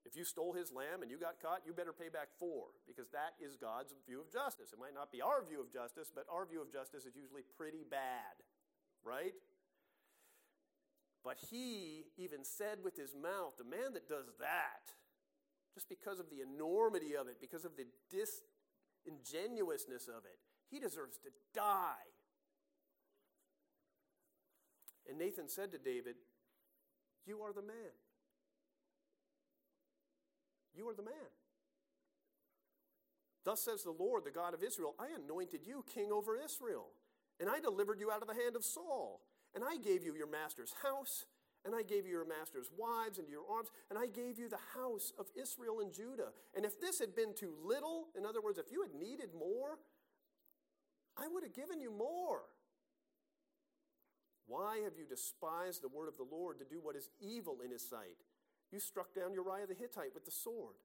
If 0.05 0.15
you 0.15 0.25
stole 0.25 0.53
his 0.53 0.71
lamb 0.71 1.01
and 1.01 1.11
you 1.11 1.17
got 1.17 1.39
caught, 1.41 1.61
you 1.65 1.73
better 1.73 1.93
pay 1.93 2.09
back 2.09 2.29
four 2.39 2.73
because 2.87 3.09
that 3.13 3.37
is 3.37 3.55
God's 3.55 3.93
view 4.07 4.19
of 4.19 4.33
justice. 4.33 4.73
It 4.73 4.79
might 4.79 4.95
not 4.97 5.11
be 5.11 5.21
our 5.21 5.45
view 5.45 5.61
of 5.61 5.71
justice, 5.71 6.09
but 6.13 6.25
our 6.25 6.45
view 6.45 6.61
of 6.61 6.73
justice 6.73 7.05
is 7.05 7.15
usually 7.15 7.43
pretty 7.57 7.85
bad, 7.85 8.41
right? 9.05 9.37
But 11.23 11.37
he 11.51 12.05
even 12.17 12.43
said 12.43 12.79
with 12.83 12.97
his 12.97 13.13
mouth, 13.13 13.53
the 13.57 13.63
man 13.63 13.93
that 13.93 14.09
does 14.09 14.25
that, 14.39 14.89
just 15.73 15.87
because 15.87 16.19
of 16.19 16.29
the 16.29 16.41
enormity 16.41 17.15
of 17.15 17.27
it, 17.27 17.37
because 17.39 17.63
of 17.63 17.77
the 17.77 17.85
disingenuousness 18.09 20.07
of 20.07 20.25
it, 20.25 20.39
he 20.69 20.79
deserves 20.79 21.17
to 21.19 21.29
die. 21.53 22.09
And 25.07 25.19
Nathan 25.19 25.47
said 25.47 25.71
to 25.73 25.77
David, 25.77 26.15
You 27.25 27.41
are 27.41 27.53
the 27.53 27.61
man. 27.61 27.93
You 30.75 30.87
are 30.89 30.95
the 30.95 31.03
man. 31.03 31.31
Thus 33.43 33.61
says 33.61 33.83
the 33.83 33.91
Lord, 33.91 34.23
the 34.23 34.31
God 34.31 34.53
of 34.53 34.63
Israel 34.63 34.95
I 34.99 35.07
anointed 35.15 35.61
you 35.65 35.83
king 35.93 36.11
over 36.11 36.37
Israel, 36.37 36.87
and 37.39 37.49
I 37.49 37.59
delivered 37.59 37.99
you 37.99 38.11
out 38.11 38.21
of 38.21 38.27
the 38.27 38.41
hand 38.41 38.55
of 38.55 38.63
Saul. 38.63 39.21
And 39.53 39.63
I 39.67 39.75
gave 39.75 40.03
you 40.03 40.15
your 40.15 40.31
master's 40.31 40.73
house, 40.81 41.25
and 41.65 41.75
I 41.75 41.83
gave 41.83 42.05
you 42.05 42.11
your 42.11 42.25
master's 42.25 42.71
wives 42.77 43.19
into 43.19 43.31
your 43.31 43.43
arms, 43.51 43.69
and 43.89 43.99
I 43.99 44.07
gave 44.07 44.39
you 44.39 44.47
the 44.47 44.63
house 44.73 45.11
of 45.19 45.25
Israel 45.35 45.81
and 45.81 45.91
Judah. 45.91 46.31
And 46.55 46.65
if 46.65 46.79
this 46.79 46.99
had 46.99 47.15
been 47.15 47.33
too 47.35 47.53
little, 47.63 48.07
in 48.17 48.25
other 48.25 48.41
words, 48.41 48.57
if 48.57 48.71
you 48.71 48.81
had 48.81 48.93
needed 48.93 49.29
more, 49.37 49.77
I 51.17 51.27
would 51.27 51.43
have 51.43 51.53
given 51.53 51.81
you 51.81 51.91
more. 51.91 52.43
Why 54.47 54.79
have 54.83 54.93
you 54.97 55.05
despised 55.05 55.81
the 55.81 55.89
word 55.89 56.07
of 56.07 56.17
the 56.17 56.27
Lord 56.29 56.59
to 56.59 56.65
do 56.65 56.79
what 56.81 56.95
is 56.95 57.09
evil 57.19 57.57
in 57.63 57.71
his 57.71 57.87
sight? 57.87 58.17
You 58.71 58.79
struck 58.79 59.13
down 59.13 59.35
Uriah 59.35 59.67
the 59.67 59.75
Hittite 59.75 60.15
with 60.15 60.23
the 60.23 60.31
sword, 60.31 60.79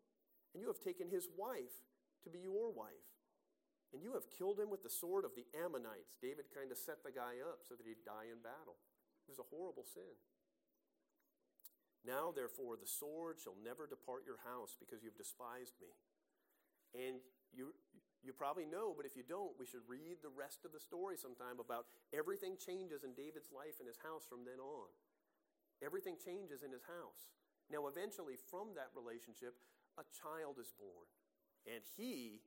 and 0.52 0.60
you 0.60 0.66
have 0.66 0.82
taken 0.82 1.06
his 1.06 1.30
wife 1.38 1.86
to 2.26 2.30
be 2.30 2.42
your 2.42 2.74
wife. 2.74 3.14
And 3.94 4.02
you 4.02 4.18
have 4.18 4.26
killed 4.34 4.58
him 4.58 4.68
with 4.68 4.82
the 4.82 4.90
sword 4.90 5.22
of 5.22 5.38
the 5.38 5.46
Ammonites. 5.54 6.18
David 6.18 6.50
kind 6.50 6.74
of 6.74 6.78
set 6.78 7.06
the 7.06 7.14
guy 7.14 7.38
up 7.38 7.62
so 7.62 7.78
that 7.78 7.86
he'd 7.86 8.02
die 8.02 8.26
in 8.26 8.42
battle. 8.42 8.82
It 9.24 9.30
was 9.30 9.38
a 9.38 9.46
horrible 9.54 9.86
sin. 9.86 10.18
Now, 12.02 12.34
therefore, 12.34 12.74
the 12.74 12.90
sword 12.90 13.38
shall 13.38 13.58
never 13.62 13.86
depart 13.86 14.26
your 14.26 14.42
house 14.42 14.74
because 14.78 15.02
you've 15.02 15.18
despised 15.18 15.78
me. 15.78 15.90
And 16.94 17.22
you, 17.54 17.74
you 18.22 18.34
probably 18.34 18.66
know, 18.66 18.94
but 18.94 19.06
if 19.06 19.18
you 19.18 19.26
don't, 19.26 19.58
we 19.58 19.66
should 19.66 19.86
read 19.86 20.22
the 20.22 20.34
rest 20.34 20.66
of 20.66 20.74
the 20.74 20.82
story 20.82 21.18
sometime 21.18 21.58
about 21.62 21.86
everything 22.14 22.58
changes 22.58 23.02
in 23.02 23.14
David's 23.14 23.54
life 23.54 23.78
and 23.78 23.90
his 23.90 24.02
house 24.02 24.26
from 24.26 24.46
then 24.46 24.58
on. 24.58 24.90
Everything 25.82 26.14
changes 26.18 26.62
in 26.62 26.70
his 26.70 26.86
house. 26.86 27.30
Now, 27.70 27.86
eventually, 27.86 28.34
from 28.36 28.74
that 28.76 28.94
relationship, 28.94 29.54
a 29.98 30.04
child 30.14 30.56
is 30.60 30.70
born. 30.78 31.08
And 31.66 31.82
he 31.96 32.40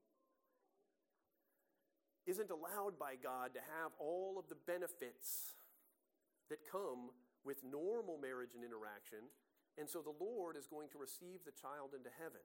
isn't 2.25 2.51
allowed 2.51 2.97
by 2.99 3.15
God 3.21 3.53
to 3.53 3.60
have 3.82 3.91
all 3.99 4.38
of 4.39 4.47
the 4.47 4.60
benefits 4.67 5.58
that 6.49 6.60
come 6.71 7.12
with 7.43 7.63
normal 7.63 8.17
marriage 8.21 8.55
and 8.55 8.63
interaction. 8.63 9.27
And 9.77 9.89
so 9.89 10.01
the 10.01 10.15
Lord 10.23 10.55
is 10.55 10.67
going 10.67 10.89
to 10.89 10.97
receive 10.97 11.43
the 11.43 11.55
child 11.55 11.91
into 11.95 12.10
heaven. 12.19 12.43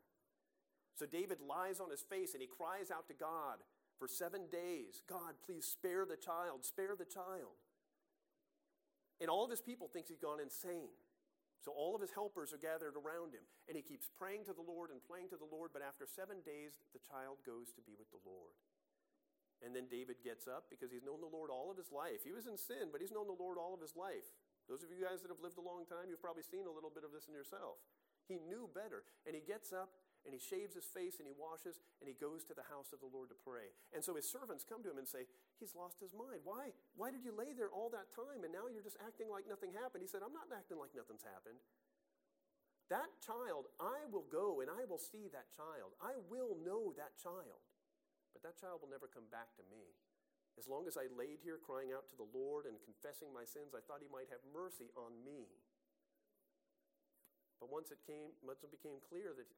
So 0.97 1.07
David 1.07 1.39
lies 1.43 1.81
on 1.81 1.91
his 1.91 2.03
face 2.03 2.35
and 2.35 2.43
he 2.43 2.49
cries 2.49 2.91
out 2.91 3.09
to 3.09 3.15
God 3.15 3.59
for 3.99 4.09
seven 4.09 4.43
days 4.51 5.03
God, 5.09 5.35
please 5.45 5.67
spare 5.67 6.07
the 6.07 6.17
child, 6.17 6.65
spare 6.65 6.95
the 6.97 7.05
child. 7.05 7.59
And 9.21 9.31
all 9.31 9.45
of 9.45 9.51
his 9.51 9.61
people 9.61 9.89
thinks 9.93 10.09
he's 10.09 10.19
gone 10.19 10.41
insane. 10.41 10.91
So 11.65 11.73
all 11.73 11.97
of 11.97 12.05
his 12.05 12.13
helpers 12.13 12.53
are 12.53 12.61
gathered 12.61 12.93
around 12.93 13.33
him, 13.33 13.49
and 13.65 13.73
he 13.73 13.81
keeps 13.81 14.13
praying 14.13 14.45
to 14.45 14.53
the 14.53 14.61
Lord 14.61 14.93
and 14.93 15.01
praying 15.01 15.33
to 15.33 15.41
the 15.41 15.49
Lord, 15.49 15.73
but 15.73 15.81
after 15.81 16.05
seven 16.05 16.45
days, 16.45 16.77
the 16.93 17.01
child 17.01 17.41
goes 17.41 17.73
to 17.73 17.81
be 17.81 17.97
with 17.97 18.13
the 18.13 18.21
Lord. 18.21 18.53
And 19.65 19.73
then 19.73 19.89
David 19.89 20.21
gets 20.21 20.45
up 20.45 20.69
because 20.69 20.93
he's 20.93 21.07
known 21.07 21.25
the 21.25 21.33
Lord 21.33 21.49
all 21.49 21.73
of 21.73 21.81
his 21.81 21.89
life. 21.89 22.21
He 22.21 22.37
was 22.37 22.45
in 22.45 22.61
sin, 22.61 22.93
but 22.93 23.01
he's 23.01 23.17
known 23.17 23.33
the 23.33 23.41
Lord 23.41 23.57
all 23.57 23.73
of 23.73 23.81
his 23.81 23.97
life. 23.97 24.29
Those 24.69 24.85
of 24.85 24.93
you 24.93 25.01
guys 25.01 25.25
that 25.25 25.33
have 25.33 25.41
lived 25.41 25.57
a 25.57 25.65
long 25.65 25.89
time, 25.89 26.13
you've 26.13 26.21
probably 26.21 26.45
seen 26.45 26.69
a 26.69 26.75
little 26.75 26.93
bit 26.93 27.01
of 27.01 27.17
this 27.17 27.33
in 27.33 27.37
yourself. 27.37 27.81
He 28.29 28.37
knew 28.45 28.69
better. 28.77 29.09
And 29.25 29.33
he 29.33 29.41
gets 29.41 29.73
up 29.73 29.89
and 30.25 30.33
he 30.33 30.41
shaves 30.41 30.73
his 30.73 30.89
face 30.89 31.21
and 31.21 31.29
he 31.29 31.37
washes 31.37 31.81
and 32.01 32.09
he 32.09 32.17
goes 32.17 32.45
to 32.49 32.57
the 32.57 32.69
house 32.73 32.93
of 32.93 33.01
the 33.05 33.09
Lord 33.09 33.29
to 33.29 33.39
pray. 33.41 33.73
And 33.93 34.01
so 34.01 34.17
his 34.17 34.29
servants 34.29 34.65
come 34.65 34.81
to 34.85 34.93
him 34.93 35.01
and 35.01 35.09
say, 35.09 35.29
He's 35.65 35.73
lost 35.73 35.97
his 35.97 36.13
mind. 36.13 36.45
Why? 36.45 36.77
Why 36.93 37.09
did 37.09 37.25
you 37.25 37.33
lay 37.33 37.57
there 37.57 37.73
all 37.73 37.89
that 37.97 38.13
time 38.13 38.45
and 38.45 38.53
now 38.53 38.69
you're 38.69 38.85
just 38.85 39.01
acting 39.01 39.33
like 39.33 39.49
nothing 39.49 39.73
happened? 39.73 40.05
He 40.05 40.11
said, 40.13 40.21
I'm 40.21 40.37
not 40.37 40.53
acting 40.53 40.77
like 40.77 40.93
nothing's 40.93 41.25
happened. 41.25 41.57
That 42.93 43.09
child, 43.25 43.73
I 43.81 44.05
will 44.13 44.29
go 44.29 44.61
and 44.61 44.69
I 44.69 44.85
will 44.85 45.01
see 45.01 45.33
that 45.33 45.49
child. 45.57 45.97
I 46.05 46.21
will 46.29 46.61
know 46.61 46.93
that 47.01 47.17
child. 47.17 47.65
But 48.37 48.45
that 48.45 48.61
child 48.61 48.85
will 48.85 48.93
never 48.93 49.09
come 49.09 49.25
back 49.33 49.57
to 49.57 49.65
me. 49.73 49.97
As 50.61 50.69
long 50.69 50.85
as 50.85 51.01
I 51.01 51.09
laid 51.09 51.41
here 51.41 51.57
crying 51.57 51.97
out 51.97 52.13
to 52.13 52.17
the 52.21 52.29
Lord 52.29 52.69
and 52.69 52.77
confessing 52.85 53.33
my 53.33 53.49
sins, 53.49 53.73
I 53.73 53.81
thought 53.89 54.05
he 54.05 54.13
might 54.13 54.29
have 54.29 54.45
mercy 54.53 54.93
on 55.01 55.17
me. 55.25 55.49
But 57.57 57.73
once 57.73 57.89
it 57.89 58.05
came, 58.05 58.37
once 58.45 58.61
it 58.61 58.69
became 58.69 59.01
clear 59.01 59.33
that, 59.33 59.49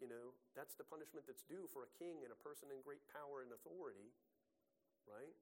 you 0.00 0.08
know, 0.08 0.32
that's 0.56 0.72
the 0.72 0.88
punishment 0.88 1.28
that's 1.28 1.44
due 1.44 1.68
for 1.68 1.84
a 1.84 1.94
king 2.00 2.24
and 2.24 2.32
a 2.32 2.40
person 2.40 2.72
in 2.72 2.80
great 2.80 3.04
power 3.12 3.44
and 3.44 3.52
authority, 3.52 4.08
right? 5.08 5.34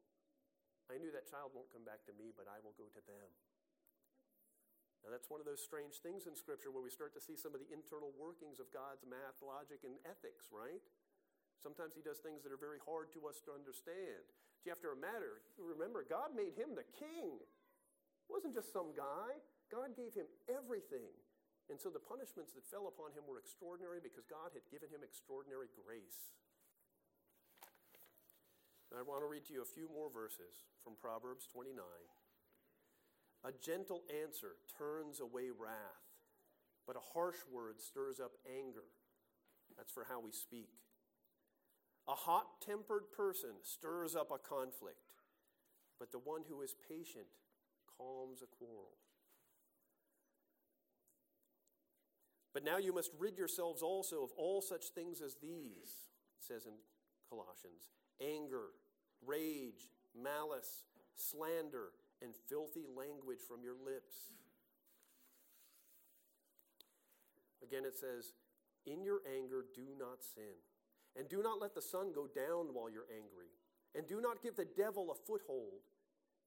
I 0.90 0.98
knew 1.00 1.14
that 1.14 1.30
child 1.30 1.56
won't 1.56 1.72
come 1.72 1.86
back 1.86 2.04
to 2.10 2.14
me, 2.14 2.34
but 2.36 2.50
I 2.50 2.60
will 2.60 2.76
go 2.76 2.90
to 2.92 3.02
them. 3.08 3.30
Now, 5.02 5.10
that's 5.10 5.26
one 5.26 5.42
of 5.42 5.48
those 5.48 5.58
strange 5.58 5.98
things 5.98 6.30
in 6.30 6.38
Scripture 6.38 6.70
where 6.70 6.84
we 6.84 6.92
start 6.92 7.10
to 7.18 7.22
see 7.22 7.34
some 7.34 7.56
of 7.56 7.60
the 7.62 7.70
internal 7.74 8.14
workings 8.14 8.62
of 8.62 8.70
God's 8.70 9.02
math, 9.02 9.42
logic, 9.42 9.82
and 9.82 9.98
ethics, 10.06 10.46
right? 10.54 10.84
Sometimes 11.58 11.98
he 11.98 12.06
does 12.06 12.22
things 12.22 12.46
that 12.46 12.54
are 12.54 12.60
very 12.60 12.78
hard 12.86 13.10
to 13.18 13.26
us 13.26 13.42
to 13.46 13.50
understand. 13.50 14.22
Do 14.62 14.70
you 14.70 14.74
have 14.74 14.82
to 14.86 14.94
remember, 14.94 16.06
God 16.06 16.38
made 16.38 16.54
him 16.54 16.78
the 16.78 16.86
king. 16.94 17.42
It 17.42 18.30
wasn't 18.30 18.54
just 18.54 18.70
some 18.70 18.94
guy. 18.94 19.42
God 19.74 19.98
gave 19.98 20.14
him 20.14 20.30
everything. 20.46 21.10
And 21.66 21.82
so 21.82 21.90
the 21.90 22.02
punishments 22.02 22.54
that 22.54 22.62
fell 22.70 22.86
upon 22.86 23.10
him 23.14 23.26
were 23.26 23.42
extraordinary 23.42 23.98
because 23.98 24.26
God 24.30 24.54
had 24.54 24.62
given 24.70 24.86
him 24.86 25.02
extraordinary 25.02 25.66
grace. 25.74 26.30
And 28.92 29.00
I 29.00 29.08
want 29.08 29.24
to 29.24 29.26
read 29.26 29.48
to 29.48 29.54
you 29.56 29.62
a 29.62 29.74
few 29.74 29.88
more 29.88 30.12
verses 30.12 30.68
from 30.84 31.00
Proverbs 31.00 31.48
29. 31.48 31.80
A 31.80 33.52
gentle 33.56 34.04
answer 34.12 34.60
turns 34.76 35.18
away 35.18 35.48
wrath, 35.48 36.04
but 36.86 37.00
a 37.00 37.08
harsh 37.16 37.40
word 37.50 37.80
stirs 37.80 38.20
up 38.20 38.32
anger. 38.44 38.84
That's 39.78 39.90
for 39.90 40.04
how 40.04 40.20
we 40.20 40.30
speak. 40.30 40.76
A 42.06 42.12
hot 42.12 42.60
tempered 42.60 43.08
person 43.16 43.64
stirs 43.64 44.14
up 44.14 44.28
a 44.28 44.36
conflict, 44.36 45.16
but 45.98 46.12
the 46.12 46.20
one 46.20 46.42
who 46.46 46.60
is 46.60 46.74
patient 46.86 47.32
calms 47.96 48.42
a 48.42 48.56
quarrel. 48.60 49.00
But 52.52 52.62
now 52.62 52.76
you 52.76 52.92
must 52.92 53.12
rid 53.18 53.38
yourselves 53.38 53.80
also 53.80 54.22
of 54.22 54.32
all 54.36 54.60
such 54.60 54.92
things 54.94 55.22
as 55.22 55.36
these, 55.40 56.12
says 56.38 56.66
in 56.66 56.74
Colossians 57.30 57.88
anger, 58.20 58.76
rage, 59.26 59.88
malice, 60.14 60.84
slander, 61.16 61.90
and 62.20 62.34
filthy 62.48 62.86
language 62.86 63.40
from 63.46 63.62
your 63.62 63.74
lips. 63.74 64.30
Again, 67.62 67.84
it 67.84 67.94
says, 67.94 68.34
In 68.86 69.04
your 69.04 69.20
anger, 69.26 69.64
do 69.74 69.94
not 69.98 70.22
sin. 70.22 70.58
And 71.16 71.28
do 71.28 71.42
not 71.42 71.60
let 71.60 71.74
the 71.74 71.82
sun 71.82 72.12
go 72.14 72.26
down 72.26 72.72
while 72.72 72.90
you're 72.90 73.10
angry. 73.12 73.52
And 73.94 74.08
do 74.08 74.20
not 74.20 74.42
give 74.42 74.56
the 74.56 74.64
devil 74.64 75.10
a 75.10 75.26
foothold. 75.26 75.84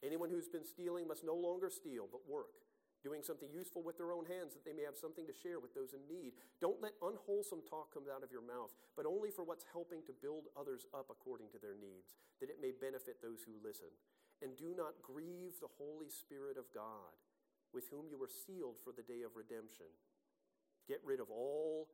Anyone 0.03 0.29
who's 0.29 0.47
been 0.47 0.65
stealing 0.65 1.07
must 1.07 1.23
no 1.23 1.35
longer 1.35 1.69
steal, 1.69 2.07
but 2.11 2.21
work, 2.27 2.65
doing 3.05 3.21
something 3.21 3.53
useful 3.53 3.85
with 3.85 4.01
their 4.01 4.09
own 4.09 4.25
hands 4.25 4.57
that 4.57 4.65
they 4.65 4.73
may 4.73 4.81
have 4.81 4.97
something 4.97 5.29
to 5.29 5.37
share 5.37 5.61
with 5.61 5.77
those 5.77 5.93
in 5.93 6.01
need. 6.09 6.33
Don't 6.57 6.81
let 6.81 6.97
unwholesome 7.05 7.61
talk 7.69 7.93
come 7.93 8.09
out 8.09 8.25
of 8.25 8.33
your 8.33 8.41
mouth, 8.41 8.73
but 8.97 9.05
only 9.05 9.29
for 9.29 9.45
what's 9.45 9.69
helping 9.69 10.01
to 10.09 10.21
build 10.25 10.49
others 10.57 10.89
up 10.89 11.13
according 11.13 11.53
to 11.53 11.61
their 11.61 11.77
needs, 11.77 12.17
that 12.41 12.49
it 12.49 12.57
may 12.57 12.73
benefit 12.73 13.21
those 13.21 13.45
who 13.45 13.61
listen. 13.61 13.93
And 14.41 14.57
do 14.57 14.73
not 14.73 15.05
grieve 15.05 15.61
the 15.61 15.71
Holy 15.77 16.09
Spirit 16.09 16.57
of 16.57 16.65
God, 16.73 17.13
with 17.69 17.85
whom 17.93 18.09
you 18.09 18.17
were 18.17 18.33
sealed 18.33 18.81
for 18.81 18.89
the 18.89 19.05
day 19.05 19.21
of 19.21 19.37
redemption. 19.37 19.87
Get 20.89 21.05
rid 21.05 21.21
of 21.21 21.29
all 21.29 21.93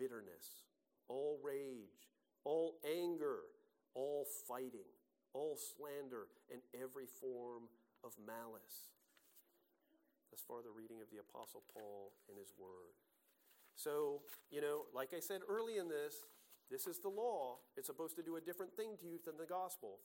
bitterness 0.00 0.64
all 1.08 1.38
rage, 1.42 2.10
all 2.44 2.78
anger, 2.84 3.40
all 3.94 4.26
fighting, 4.48 4.90
all 5.32 5.56
slander, 5.56 6.26
and 6.50 6.60
every 6.74 7.06
form 7.06 7.64
of 8.02 8.10
malice. 8.26 8.95
Thus 10.30 10.42
far, 10.46 10.62
the 10.62 10.74
reading 10.74 11.00
of 11.00 11.10
the 11.10 11.22
Apostle 11.22 11.62
Paul 11.72 12.12
and 12.28 12.38
his 12.38 12.52
word. 12.58 12.98
So, 13.76 14.24
you 14.50 14.60
know, 14.60 14.88
like 14.94 15.12
I 15.12 15.20
said 15.20 15.44
early 15.46 15.76
in 15.76 15.88
this, 15.88 16.26
this 16.70 16.86
is 16.86 16.98
the 16.98 17.12
law. 17.12 17.62
It's 17.76 17.86
supposed 17.86 18.16
to 18.16 18.24
do 18.26 18.36
a 18.36 18.42
different 18.42 18.74
thing 18.74 18.96
to 18.98 19.06
you 19.06 19.18
than 19.22 19.38
the 19.38 19.46
gospel. 19.46 20.02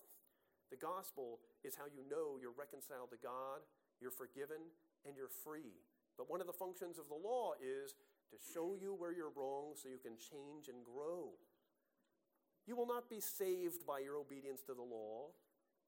The 0.69 0.77
gospel 0.77 1.39
is 1.63 1.75
how 1.75 1.89
you 1.89 2.05
know 2.07 2.37
you're 2.39 2.55
reconciled 2.55 3.09
to 3.11 3.19
God, 3.19 3.65
you're 3.99 4.13
forgiven, 4.13 4.61
and 5.05 5.17
you're 5.17 5.31
free. 5.43 5.81
But 6.17 6.29
one 6.29 6.39
of 6.39 6.47
the 6.47 6.55
functions 6.55 6.99
of 6.99 7.09
the 7.09 7.17
law 7.17 7.57
is 7.59 7.97
to 8.29 8.37
show 8.53 8.77
you 8.79 8.93
where 8.93 9.11
you're 9.11 9.33
wrong 9.35 9.73
so 9.75 9.89
you 9.89 9.99
can 9.99 10.15
change 10.15 10.69
and 10.69 10.85
grow. 10.85 11.35
You 12.67 12.75
will 12.75 12.87
not 12.87 13.09
be 13.09 13.19
saved 13.19 13.87
by 13.87 13.99
your 13.99 14.15
obedience 14.15 14.61
to 14.67 14.73
the 14.73 14.85
law, 14.85 15.33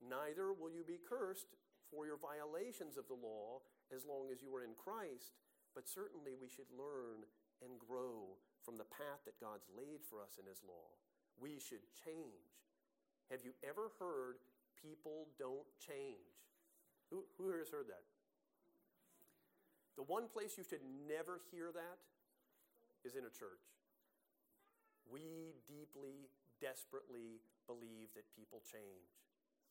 neither 0.01 0.51
will 0.51 0.71
you 0.71 0.83
be 0.83 0.99
cursed 0.99 1.53
for 1.91 2.05
your 2.05 2.17
violations 2.17 2.97
of 2.97 3.07
the 3.07 3.15
law 3.15 3.61
as 3.93 4.03
long 4.03 4.33
as 4.33 4.41
you 4.41 4.49
are 4.57 4.65
in 4.65 4.73
Christ. 4.73 5.37
But 5.77 5.87
certainly 5.87 6.33
we 6.33 6.49
should 6.49 6.69
learn 6.73 7.23
and 7.61 7.77
grow 7.77 8.41
from 8.65 8.77
the 8.77 8.89
path 8.89 9.21
that 9.25 9.39
God's 9.39 9.69
laid 9.71 10.01
for 10.03 10.21
us 10.21 10.41
in 10.41 10.49
His 10.49 10.61
law. 10.65 10.97
We 11.37 11.61
should 11.61 11.85
change. 11.93 12.57
Have 13.31 13.45
you 13.45 13.53
ever 13.61 13.93
heard 13.97 14.41
people 14.77 15.29
don't 15.39 15.67
change? 15.79 16.33
Who, 17.09 17.23
who 17.37 17.53
has 17.57 17.69
heard 17.69 17.87
that? 17.89 18.05
The 19.95 20.03
one 20.03 20.25
place 20.27 20.57
you 20.57 20.65
should 20.65 20.83
never 21.05 21.41
hear 21.53 21.69
that 21.73 22.01
is 23.05 23.15
in 23.15 23.25
a 23.25 23.33
church. 23.33 23.61
We 25.05 25.53
deeply, 25.67 26.29
desperately 26.61 27.43
believe 27.67 28.09
that 28.15 28.33
people 28.33 28.61
change. 28.65 29.13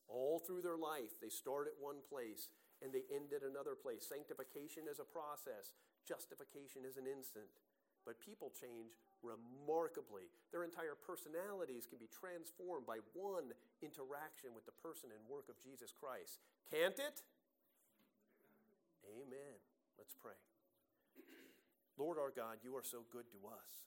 All 0.07 0.39
through 0.39 0.63
their 0.63 0.77
life, 0.77 1.19
they 1.21 1.31
start 1.31 1.67
at 1.67 1.83
one 1.83 2.05
place 2.07 2.49
and 2.83 2.91
they 2.91 3.07
end 3.15 3.31
at 3.31 3.47
another 3.47 3.79
place. 3.79 4.03
Sanctification 4.05 4.91
is 4.91 4.99
a 4.99 5.07
process, 5.07 5.73
justification 6.03 6.83
is 6.83 6.99
an 6.99 7.07
instant. 7.07 7.49
But 8.03 8.19
people 8.19 8.51
change 8.51 8.99
remarkably. 9.23 10.27
Their 10.51 10.67
entire 10.67 10.99
personalities 10.99 11.87
can 11.87 12.03
be 12.03 12.11
transformed 12.11 12.83
by 12.83 12.99
one 13.15 13.55
interaction 13.79 14.51
with 14.59 14.67
the 14.67 14.75
person 14.83 15.15
and 15.15 15.23
work 15.31 15.47
of 15.47 15.55
Jesus 15.63 15.95
Christ. 15.95 16.43
Can't 16.67 16.99
it? 16.99 17.23
Amen. 19.07 19.57
Let's 19.95 20.19
pray. 20.19 20.35
Lord 21.95 22.19
our 22.19 22.35
God, 22.35 22.59
you 22.67 22.75
are 22.75 22.83
so 22.83 23.07
good 23.13 23.31
to 23.31 23.39
us. 23.47 23.73